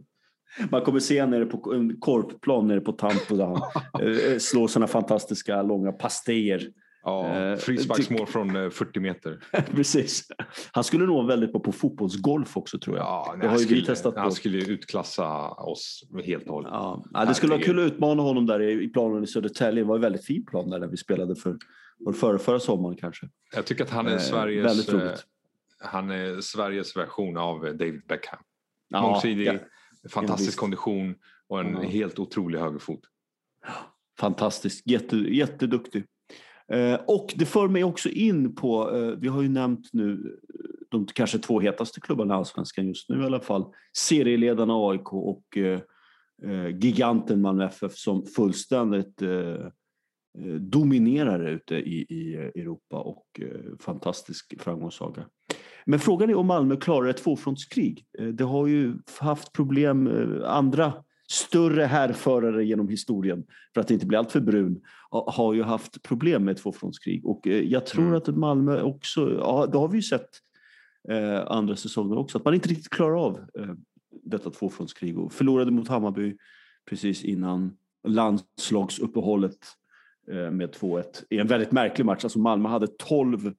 [0.71, 3.57] Man kommer se nere på en korpplan nere på Tampo där han
[4.03, 6.63] eh, slår sådana fantastiska långa pastejer.
[7.07, 9.39] Ja, Eh, frisparksmål från eh, 40 meter.
[9.75, 10.29] Precis.
[10.73, 13.05] Han skulle nog vara väldigt bra på fotbollsgolf också tror jag.
[13.07, 14.21] Ja, Det nej, har han, ju vi skulle, testat på.
[14.21, 16.71] han skulle utklassa oss helt och hållet.
[16.73, 17.05] Ja.
[17.13, 19.83] Ja, det skulle vara kul att utmana honom där i, planen i Södertälje.
[19.83, 21.57] Det var en väldigt fin plan där när vi spelade för,
[22.05, 23.29] för förra, förra sommaren kanske.
[23.55, 25.11] Jag tycker att han är Eh, Sveriges, eh,
[25.79, 28.39] han är Sveriges version av eh, David Beckham.
[28.89, 29.55] Ja, Mångsidig, ja,
[30.11, 30.59] fantastisk visst.
[30.59, 31.15] kondition
[31.49, 31.89] och en Ja.
[31.89, 33.01] helt otrolig högerfot.
[34.19, 36.05] Fantastiskt, Jätte, jätteduktig.
[36.73, 40.61] Eh, och det för mig också in på, eh, vi har ju nämnt nu eh,
[40.91, 43.65] de kanske två hetaste klubbarna i Allsvenskan just nu i alla fall.
[43.99, 45.45] Serieledarna AIK och
[46.81, 49.23] giganten Malmö FF som fullständigt
[50.59, 53.41] dominerar ute i, i Europa och
[53.81, 55.27] fantastisk framgångssaga.
[55.87, 58.07] Men frågan är om Malmö klarar ett tvåfrontskrig.
[58.33, 60.09] Det har ju haft problem,
[60.45, 60.93] andra
[61.31, 66.45] större härförare genom historien, för att inte bli alltför brun, ha- har ju haft problem
[66.45, 67.27] med tvåfrontskrig.
[67.27, 68.17] Och eh, jag tror Mm.
[68.17, 70.29] att Malmö också, ja, det har vi ju sett
[71.09, 73.75] eh, andra säsonger också, att man inte riktigt klarar av eh,
[74.25, 76.37] detta tvåfrontskrig och förlorade mot Hammarby
[76.91, 77.77] precis innan
[78.09, 79.59] landslagsuppehållet
[80.31, 82.25] eh, med 2-1 i en väldigt märklig match.
[82.25, 83.55] Alltså Malmö hade 12,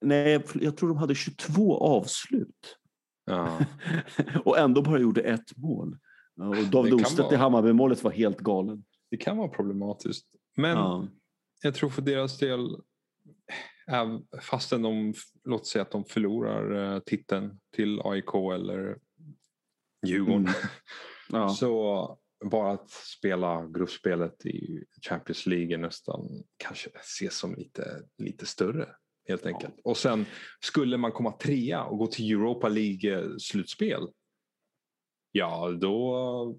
[0.00, 2.78] nej jag tror de hade 22 avslut
[3.26, 3.58] Ja.
[4.44, 5.96] och ändå bara gjorde ett mål.
[6.36, 8.84] Och David Ostedt i Hammarby-målet var helt galen.
[9.10, 10.26] Det kan vara problematiskt.
[10.56, 11.08] Men Ja.
[11.62, 12.76] jag tror för deras del,
[14.42, 15.14] fastän de,
[15.44, 18.98] låt säga att de förlorar titeln till AIK eller
[20.06, 20.40] Djurgården.
[20.40, 20.52] Mm.
[21.30, 21.48] Ja.
[21.58, 22.18] Så
[22.50, 28.88] bara att spela gruppspelet i Champions League nästan kanske ses som lite, lite större.
[29.28, 29.74] Helt enkelt.
[29.76, 29.90] Ja.
[29.90, 30.26] Och sen
[30.60, 34.08] skulle man komma trea och gå till Europa League-slutspel.
[35.36, 36.58] Ja, då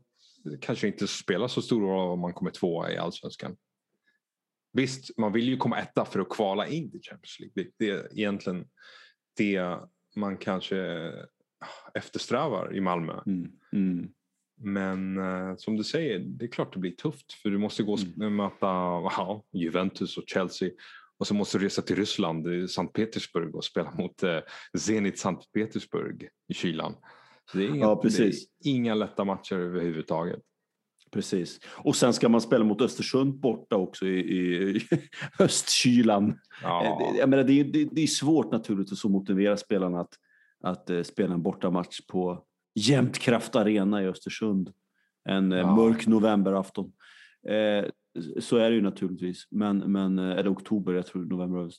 [0.61, 3.57] kanske inte spelar så stor roll om man kommer tvåa i allsvenskan.
[4.73, 7.53] Visst, man vill ju komma etta för att kvala in till Champions League.
[7.55, 8.67] Det, det är egentligen
[9.37, 9.79] det
[10.15, 11.11] man kanske
[11.93, 13.21] eftersträvar i Malmö.
[13.25, 13.51] Mm.
[13.73, 14.09] Mm.
[14.57, 17.93] Men uh, som du säger, det är klart det blir tufft för du måste gå
[17.93, 18.35] och mm.
[18.35, 20.69] möta wow, Juventus och Chelsea
[21.17, 24.39] och så måste du resa till Ryssland, Sankt Petersburg och spela mot uh,
[24.77, 26.95] Zenit Sankt Petersburg i kylan.
[27.51, 28.33] Så det är, inga, ja, det är
[28.63, 30.39] inga lätta matcher överhuvudtaget.
[31.11, 31.59] Precis.
[31.65, 34.81] Och sen ska man spela mot Östersund borta också i, i
[35.37, 36.39] höstkylan.
[36.63, 37.13] Ja.
[37.17, 40.13] Jag menar, det, det, det är svårt naturligtvis att motivera spelarna att,
[40.63, 42.43] att uh, spela en bortamatch på
[42.75, 44.73] Jämtkraft Arena i Östersund
[45.25, 45.75] en eh, ja.
[45.75, 46.91] mörk novemberafton.
[47.47, 47.85] Eh,
[48.39, 51.71] så är det ju naturligtvis, men, men eh, eller oktober, jag tror november.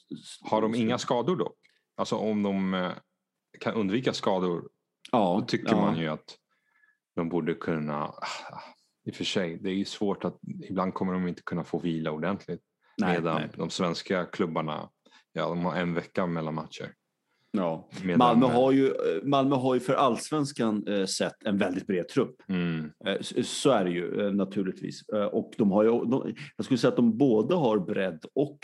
[0.42, 1.52] Har de inga skador då?
[1.96, 2.92] Alltså om de eh,
[3.60, 4.68] kan undvika skador,
[5.12, 5.80] ja, då tycker ja.
[5.80, 6.36] man ju att
[7.16, 8.14] de borde kunna,
[9.06, 10.38] i och för sig, det är ju svårt att
[10.68, 12.62] ibland kommer de inte kunna få vila ordentligt.
[12.98, 13.50] Nej, medan nej.
[13.56, 14.90] de svenska klubbarna,
[15.32, 16.92] ja de har en vecka mellan matcher.
[17.50, 17.88] Ja.
[18.16, 22.36] Malmö, har ju, Malmö har ju för allsvenskan eh, sett en väldigt bred trupp.
[22.48, 22.90] Mm.
[23.06, 25.08] Eh, så är det ju eh, naturligtvis.
[25.08, 28.58] Eh, och de har ju, de, jag skulle säga att de både har bredd och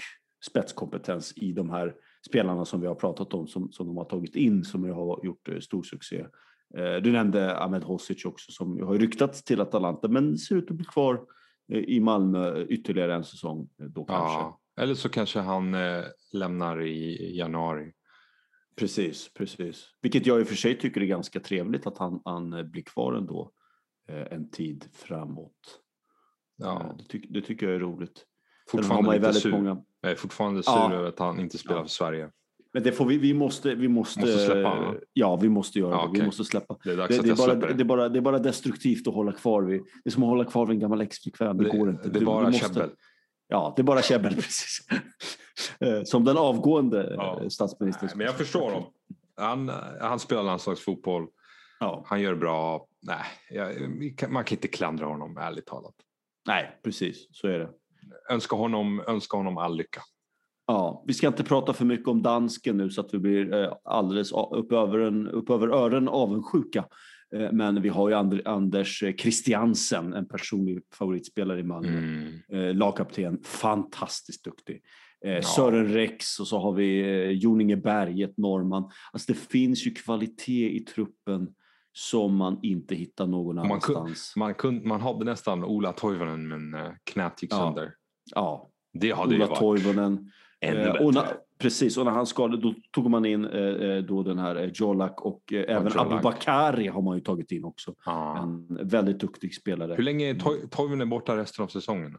[0.51, 1.95] spetskompetens i de här
[2.29, 5.49] spelarna som vi har pratat om som, som de har tagit in som har gjort
[5.49, 6.27] eh, stor succé.
[6.77, 10.77] Eh, du nämnde Ahmed Hosic också som har ryktats till Atalanta men ser ut att
[10.77, 11.21] bli kvar
[11.69, 14.39] i Malmö ytterligare en säsong då kanske.
[14.39, 15.77] Ja, eller så kanske han
[16.33, 17.93] lämnar i januari.
[18.77, 19.89] Precis, precis.
[20.01, 22.83] Vilket jag i och för sig tycker är ganska trevligt att han, han eh, blir
[22.83, 23.53] kvar ändå
[24.09, 25.81] eh, en tid framåt.
[26.57, 26.81] Ja.
[26.81, 28.27] Eh, det, ty, det tycker jag är roligt.
[28.69, 29.51] Fortfarande lite sur.
[29.51, 29.85] Många...
[30.03, 30.93] Jag är fortfarande sur ja.
[30.93, 31.83] över att han inte spelar ja.
[31.83, 32.31] för Sverige.
[32.73, 36.11] Men det får vi, vi måste, vi måste, måste släppa Ja, vi måste göra ja,
[36.13, 36.21] det.
[36.21, 36.77] Vi måste släppa.
[36.85, 39.33] Det är, det, det, är bara, det, är bara, det är bara destruktivt att hålla
[39.33, 39.83] kvar vid.
[40.05, 41.57] Det är som att hålla kvar vid en gammal exflickvän.
[41.57, 42.09] Det, går inte.
[42.09, 42.91] Det är bara käbbel.
[43.49, 44.79] Ja, det är bara käbbel, precis.
[45.81, 47.41] Eh, som den avgående ja.
[47.43, 48.07] Eh, statsministern.
[48.07, 48.85] Nej, men jag förstår honom.
[49.37, 51.27] Han, han spelar landslagsfotboll.
[51.81, 52.05] Ja.
[52.07, 52.87] Han gör bra.
[53.03, 55.95] Nej, jag, man kan inte klandra honom, ärligt talat.
[56.47, 57.29] Nej, precis.
[57.31, 57.71] Så är det.
[58.31, 60.01] Önska honom, önska honom all lycka.
[60.67, 63.73] Ja, vi ska inte prata för mycket om dansken nu så att vi blir eh,
[63.85, 66.85] alldeles upp över, en, upp över öronen avundsjuka.
[67.53, 71.99] Men vi har ju Anders Christiansen, en personlig favoritspelare i Malmö.
[71.99, 72.77] Mm.
[72.77, 74.83] Lagkapten, fantastiskt duktig.
[75.25, 75.43] Eh, ja.
[75.43, 78.91] Sören Rex och så har vi eh, Joninge Berg, ett norrman.
[79.13, 81.49] Alltså det finns ju kvalitet i truppen
[81.93, 84.33] som man inte hittar någon man annanstans.
[84.37, 87.57] man, kunde, man hade nästan Ola Toivonen men eh, knät gick ja.
[87.57, 87.95] sönder.
[88.35, 90.31] Ja, det hade Ola ju varit Toivonen.
[90.61, 91.05] ännu eh, bättre.
[91.05, 91.27] Och när,
[91.59, 95.53] precis, och när han skadade då tog man in eh, då den här Jolak och
[95.53, 97.95] eh, även Abubakari har man ju tagit in också.
[98.05, 98.43] Ah.
[98.43, 99.95] En väldigt duktig spelare.
[99.95, 102.17] Hur länge är Toivonen borta resten av säsongen?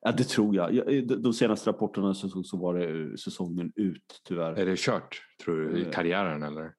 [0.00, 0.98] Ja, det tror jag.
[1.22, 4.52] De senaste rapporterna så, så var det eh, säsongen ut tyvärr.
[4.52, 5.90] Är det kört tror du i eh.
[5.90, 6.72] karriären eller?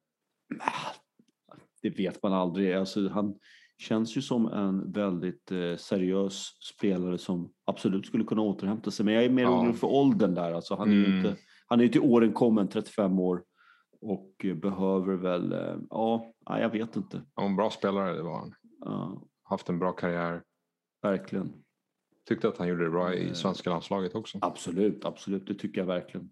[1.82, 2.74] Det vet man aldrig.
[2.74, 3.36] Alltså, han
[3.80, 9.06] känns ju som en väldigt eh, seriös spelare som absolut skulle kunna återhämta sig.
[9.06, 10.54] Men jag är mer orolig för åldern där.
[10.54, 11.18] Alltså, han är mm.
[11.18, 11.36] inte,
[11.68, 13.44] han är till åren kommen, 35 år
[14.02, 17.22] och behöver väl, eh, ja, jag vet inte.
[17.36, 18.54] Ja, en bra spelare det var han.
[18.80, 19.24] Ja.
[19.44, 20.44] Haft en bra karriär.
[21.02, 21.54] Verkligen.
[22.28, 24.38] Tyckte att han gjorde det bra i eh, svenska landslaget också.
[24.42, 25.48] Absolut, absolut.
[25.48, 26.30] Det tycker jag verkligen.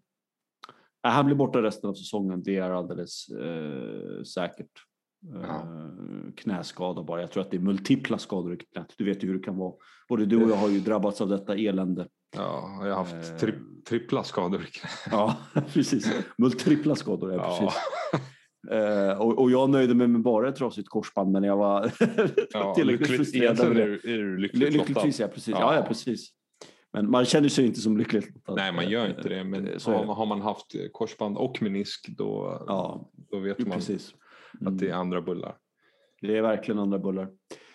[1.02, 2.44] Han blir borta resten av säsongen.
[2.44, 4.72] Det är alldeles eh, säkert.
[5.22, 5.40] Ja.
[5.40, 7.22] Eh, knäskada bara.
[7.22, 8.94] Jag tror att det är multipla skador i knät.
[8.98, 9.74] Du vet ju hur det kan vara.
[10.10, 12.08] Både du och jag har ju drabbats av detta elände.
[12.36, 13.54] Ja, jag har haft eh, tri
[13.90, 14.92] trippla skador i knät.
[15.12, 15.36] Ja,
[15.74, 16.12] precis.
[16.38, 17.78] Multipla skador, ja, precis.
[18.72, 21.92] Uh, och, och, jag nöjde mig med bara ett trasigt korsband men jag var
[22.50, 23.60] ja, tillräckligt frustrerad.
[23.60, 25.56] Är, är du lyckligt Lyckligtvis ja, precis.
[25.60, 25.76] Ja.
[25.76, 25.82] ja.
[25.82, 26.30] precis.
[26.94, 28.56] Men man känner sig inte som lyckligt lottad.
[28.56, 29.44] Nej, man gör inte det.
[29.44, 33.72] Men eh, så har, har, man haft korsband och menisk då, ja, då vet man
[33.72, 34.14] precis.
[34.62, 34.74] Mm.
[34.74, 35.00] att det är mm.
[35.00, 35.56] andra bullar.
[36.22, 37.30] Det är verkligen andra bullar.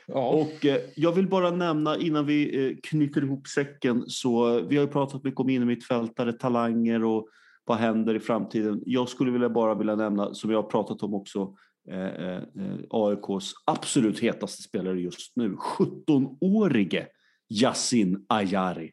[0.06, 0.28] Ja.
[0.28, 4.84] Och eh, jag vill bara nämna innan vi eh, knyter ihop säcken så vi har
[4.84, 7.28] ju pratat mycket om innermittfältare, talanger och
[7.64, 8.82] vad händer i framtiden?
[8.86, 11.54] Jag skulle vilja bara vilja nämna, som jag har pratat om också,
[11.90, 12.42] eh, eh,
[12.90, 17.06] AIKs absolut hetaste spelare just nu, 17-årige
[17.48, 18.92] Yasin Ayari.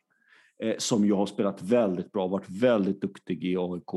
[0.63, 3.93] eh, som ju har spelat väldigt bra, varit väldigt duktig i AIK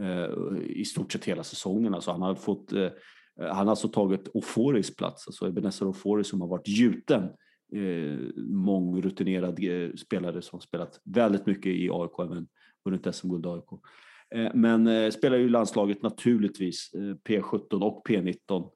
[0.00, 1.94] eh, i stort sett hela säsongen.
[1.94, 2.88] Alltså han har fått eh,
[3.40, 7.22] han har alltså tagit Oforis plats, alltså Ebenezer Ofori som har varit gjuten.
[7.72, 12.48] Eh, mångrutinerad eh, spelare som har spelat väldigt mycket i AIK, även
[12.84, 13.82] vunnit SM-guld i AIK.
[14.34, 18.70] Eh, men eh, spelar ju landslaget naturligtvis, eh, P17 och P19.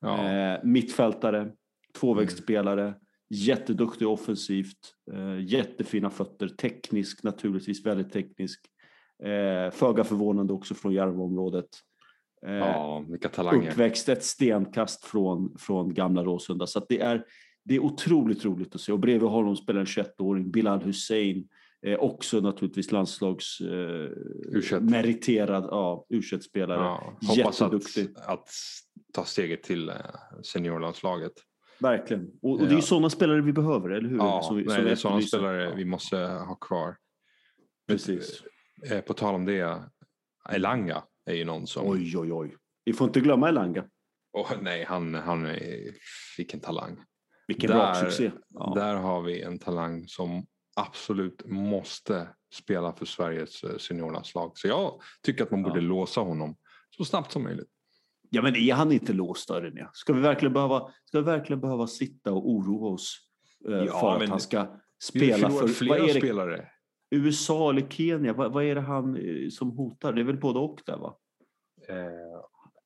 [0.00, 0.28] Ja.
[0.28, 1.52] Eh, mittfältare,
[2.00, 2.94] tvåvägsspelare, mm.
[3.30, 4.94] jätteduktig offensivt,
[5.40, 8.60] jättefina fötter, teknisk naturligtvis, väldigt teknisk.
[9.22, 11.68] Eh, föga förvånande också från Järvaområdet.
[12.46, 13.70] Eh, ja, vilka talanger.
[13.70, 16.66] Uppväxt ett stenkast från, från gamla Råsunda.
[16.66, 17.24] Så det, är,
[17.64, 18.92] det är otroligt roligt att se.
[18.92, 21.48] Och bredvid honom spelar en 21-åring, Bilal Hussein.
[21.86, 27.16] Eh, också naturligtvis landslagsmeriterad eh, ja, u spelare ja.
[27.28, 27.74] Hoppas att,
[28.26, 28.50] att
[29.12, 29.94] ta steget till eh,
[30.42, 31.32] seniorlandslaget.
[31.80, 32.30] Verkligen.
[32.42, 34.16] Och, och det är sådana spelare vi behöver, eller hur?
[34.16, 36.96] Ja, som, nej, som det är sådana spelare vi måste ha kvar.
[37.88, 38.42] Precis.
[38.90, 39.82] Eh, på tal om det,
[40.50, 41.88] Elanga är ju någon som...
[41.88, 42.56] Oj, oj, oj.
[42.84, 43.84] Vi får inte glömma Elanga.
[44.32, 45.94] Oh, nej, han, han är...
[46.36, 46.96] Vilken talang.
[47.48, 48.30] Vilken bra succé.
[48.48, 48.72] Ja.
[48.74, 54.52] Där har vi en talang som absolut måste spela för Sveriges eh, seniorlandslag.
[54.54, 55.86] Så jag tycker att man borde ja.
[55.86, 56.56] låsa honom
[56.96, 57.68] så snabbt som möjligt.
[58.30, 59.88] Ja, men är han inte låst då, René?
[59.92, 63.18] Ska vi verkligen behöva, ska vi verkligen behöva sitta och oroa oss
[63.68, 64.66] eh, ja, för att han ska
[65.02, 65.68] spela för...
[65.68, 66.68] flera vad är det, spelare.
[67.10, 70.12] USA eller Kenya, vad, vad, är det han eh, som hotar?
[70.12, 71.16] Det är väl både och där va?
[71.90, 72.40] Eh,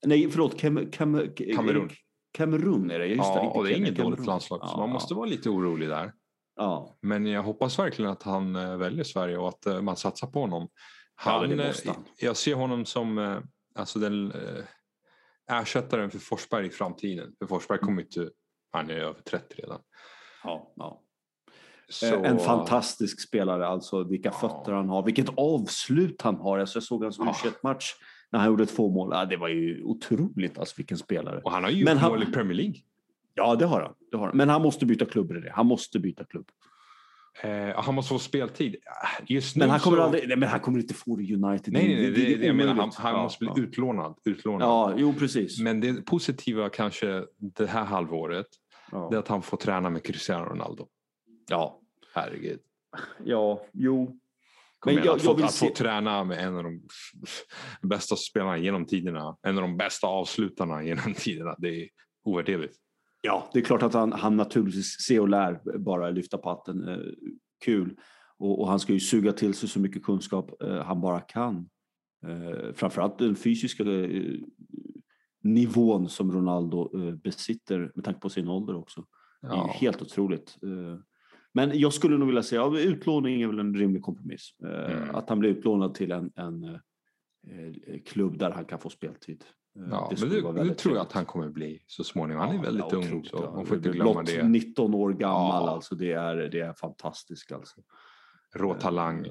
[0.07, 1.90] Nej, förlåt, Kam, Kam, Kamerun.
[2.32, 3.48] Kamerun är det, just ja, det.
[3.48, 6.12] och det är inget dåligt landslag, ja, så man måste vara lite orolig där.
[6.57, 6.96] Ja.
[7.00, 10.68] Men jag hoppas verkligen att han eh, väljer Sverige och att man satsar på honom.
[11.14, 11.72] Han, ja,
[12.18, 13.40] jag ser honom som
[13.74, 14.32] alltså den,
[15.50, 17.34] ersättaren för Forsberg i framtiden.
[17.38, 18.30] För Forsberg kommer inte,
[18.72, 19.80] han är över 30 redan.
[20.44, 21.00] Ja, ja.
[21.88, 22.24] Så...
[22.24, 24.48] En fantastisk spelare, alltså vilka ja.
[24.48, 26.59] fötter han har, vilket avslut han har.
[26.59, 27.50] Alltså, jag såg hans ja.
[27.62, 27.94] match
[28.35, 29.09] när han gjorde två mål.
[29.12, 31.41] Ja, det var ju otroligt, alltså vilken spelare.
[31.45, 32.74] Och han har ju gjort mål i Premier League.
[33.35, 34.37] Ja, det har, han, det har han.
[34.37, 35.53] Men han måste byta klubb det.
[35.55, 36.47] Han måste byta klubb.
[37.43, 38.76] Eh, han måste få speltid.
[39.26, 40.03] Just men, han kommer så...
[40.03, 41.72] aldrig, nej, men han kommer inte få det United.
[41.72, 43.62] Nej, nej, nej det, det, det jag menar, han, han ja, måste bli ja.
[43.62, 44.68] utlånad, utlånad.
[44.68, 45.61] Ja, jo precis.
[45.61, 48.47] Men det positiva kanske det här halvåret,
[48.93, 49.09] ja.
[49.11, 50.87] det är att han får träna med Cristiano Ronaldo.
[51.51, 51.80] Ja,
[52.14, 52.61] Herregud.
[53.24, 54.18] Ja, jo.
[54.85, 55.68] Men jag, att, jag få, att se...
[55.68, 56.82] få träna med en av de
[57.82, 61.89] bästa spelarna genom tiderna, en av de bästa avslutarna genom tiderna, det är
[62.24, 62.76] ovärderligt.
[63.20, 66.89] Ja, det är klart att han, han naturligtvis ser och lär bara lyfta på hatten.
[66.89, 66.99] Eh,
[67.64, 67.97] kul.
[68.39, 71.68] Och, och, han ska ju suga till sig så mycket kunskap eh, han bara kan.
[72.26, 74.35] Eh, framförallt den fysiska eh,
[75.43, 79.05] nivån som Ronaldo eh, besitter med tanke på sin ålder också.
[79.41, 80.59] Det är helt otroligt.
[81.55, 84.55] Men jag skulle nog vilja säga att ja, utlåning är väl en rimlig kompromiss.
[84.64, 85.14] Eh, mm.
[85.14, 89.44] Att han blir utlånad till en, en eh, klubb där han kan få speltid.
[89.76, 92.46] Eh, ja, det men det, det tror jag att han kommer bli så småningom.
[92.46, 93.24] Han är väldigt ja, ung.
[93.24, 94.48] Så man får inte glömma det.
[94.48, 95.70] 19 år gammal, ja.
[95.70, 97.52] alltså det är, det är fantastiskt.
[97.52, 97.80] Alltså.
[98.55, 99.26] Rå talang.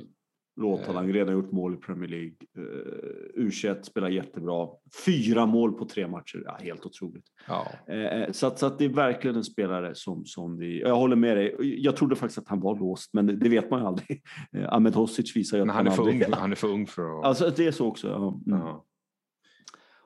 [0.62, 1.14] Råtalang, eh.
[1.14, 2.34] redan gjort mål i Premier League.
[2.58, 4.68] Uh, U21 spelar jättebra.
[5.06, 7.26] Fyra mål på tre matcher, ja, helt otroligt.
[7.48, 7.68] Ja.
[7.94, 10.82] Uh, så, att, så att det är verkligen en spelare som, som vi...
[10.82, 11.56] Jag håller med dig.
[11.84, 14.22] Jag trodde faktiskt att han var låst, men det, det vet man ju aldrig.
[14.58, 16.88] Uh, Ahmed Hosic visar ju att han, han, är för ung, han är för ung
[16.88, 17.26] för att...
[17.26, 18.08] Alltså det är så också.
[18.08, 18.42] Ja.
[18.48, 18.60] Mm.
[18.60, 18.86] ja.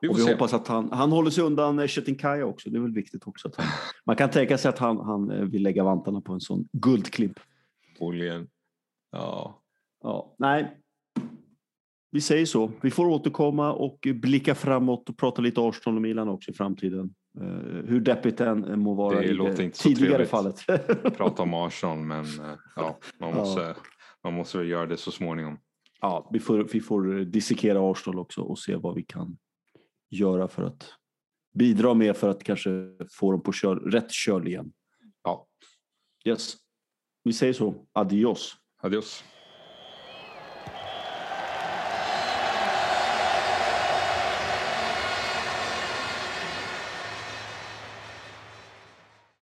[0.02, 0.32] Vi och vi se.
[0.32, 2.70] hoppas att han, han håller sig undan Chetinkaya också.
[2.70, 3.48] Det är väl viktigt också.
[3.48, 3.66] Att han,
[4.06, 7.40] man kan tänka sig att han, han vill lägga vantarna på en sån guldklimp.
[7.98, 8.48] Troligen.
[9.12, 9.62] Ja.
[10.08, 10.78] Ja, nej.
[12.12, 12.72] Vi säger så.
[12.82, 17.16] Vi får återkomma och blicka framåt och prata lite Arsenal och Milan också i framtiden.
[17.42, 20.66] Uh, hur deppigt det än må vara det i det tidigare fallet.
[21.18, 23.76] prata om Arsenal, men uh, ja, man måste, ja.
[24.24, 25.60] man måste väl göra det så småningom.
[26.02, 29.38] Ja, vi får, vi får dissekera Arsenal också och se vad vi kan
[30.10, 30.94] göra för att
[31.54, 32.70] bidra med för att kanske
[33.12, 34.72] få dem på kör, rätt köl igen.
[35.24, 35.48] Ja.
[36.26, 36.56] Yes.
[37.24, 37.88] Vi säger så.
[37.94, 38.56] Adios.
[38.82, 39.24] Adios.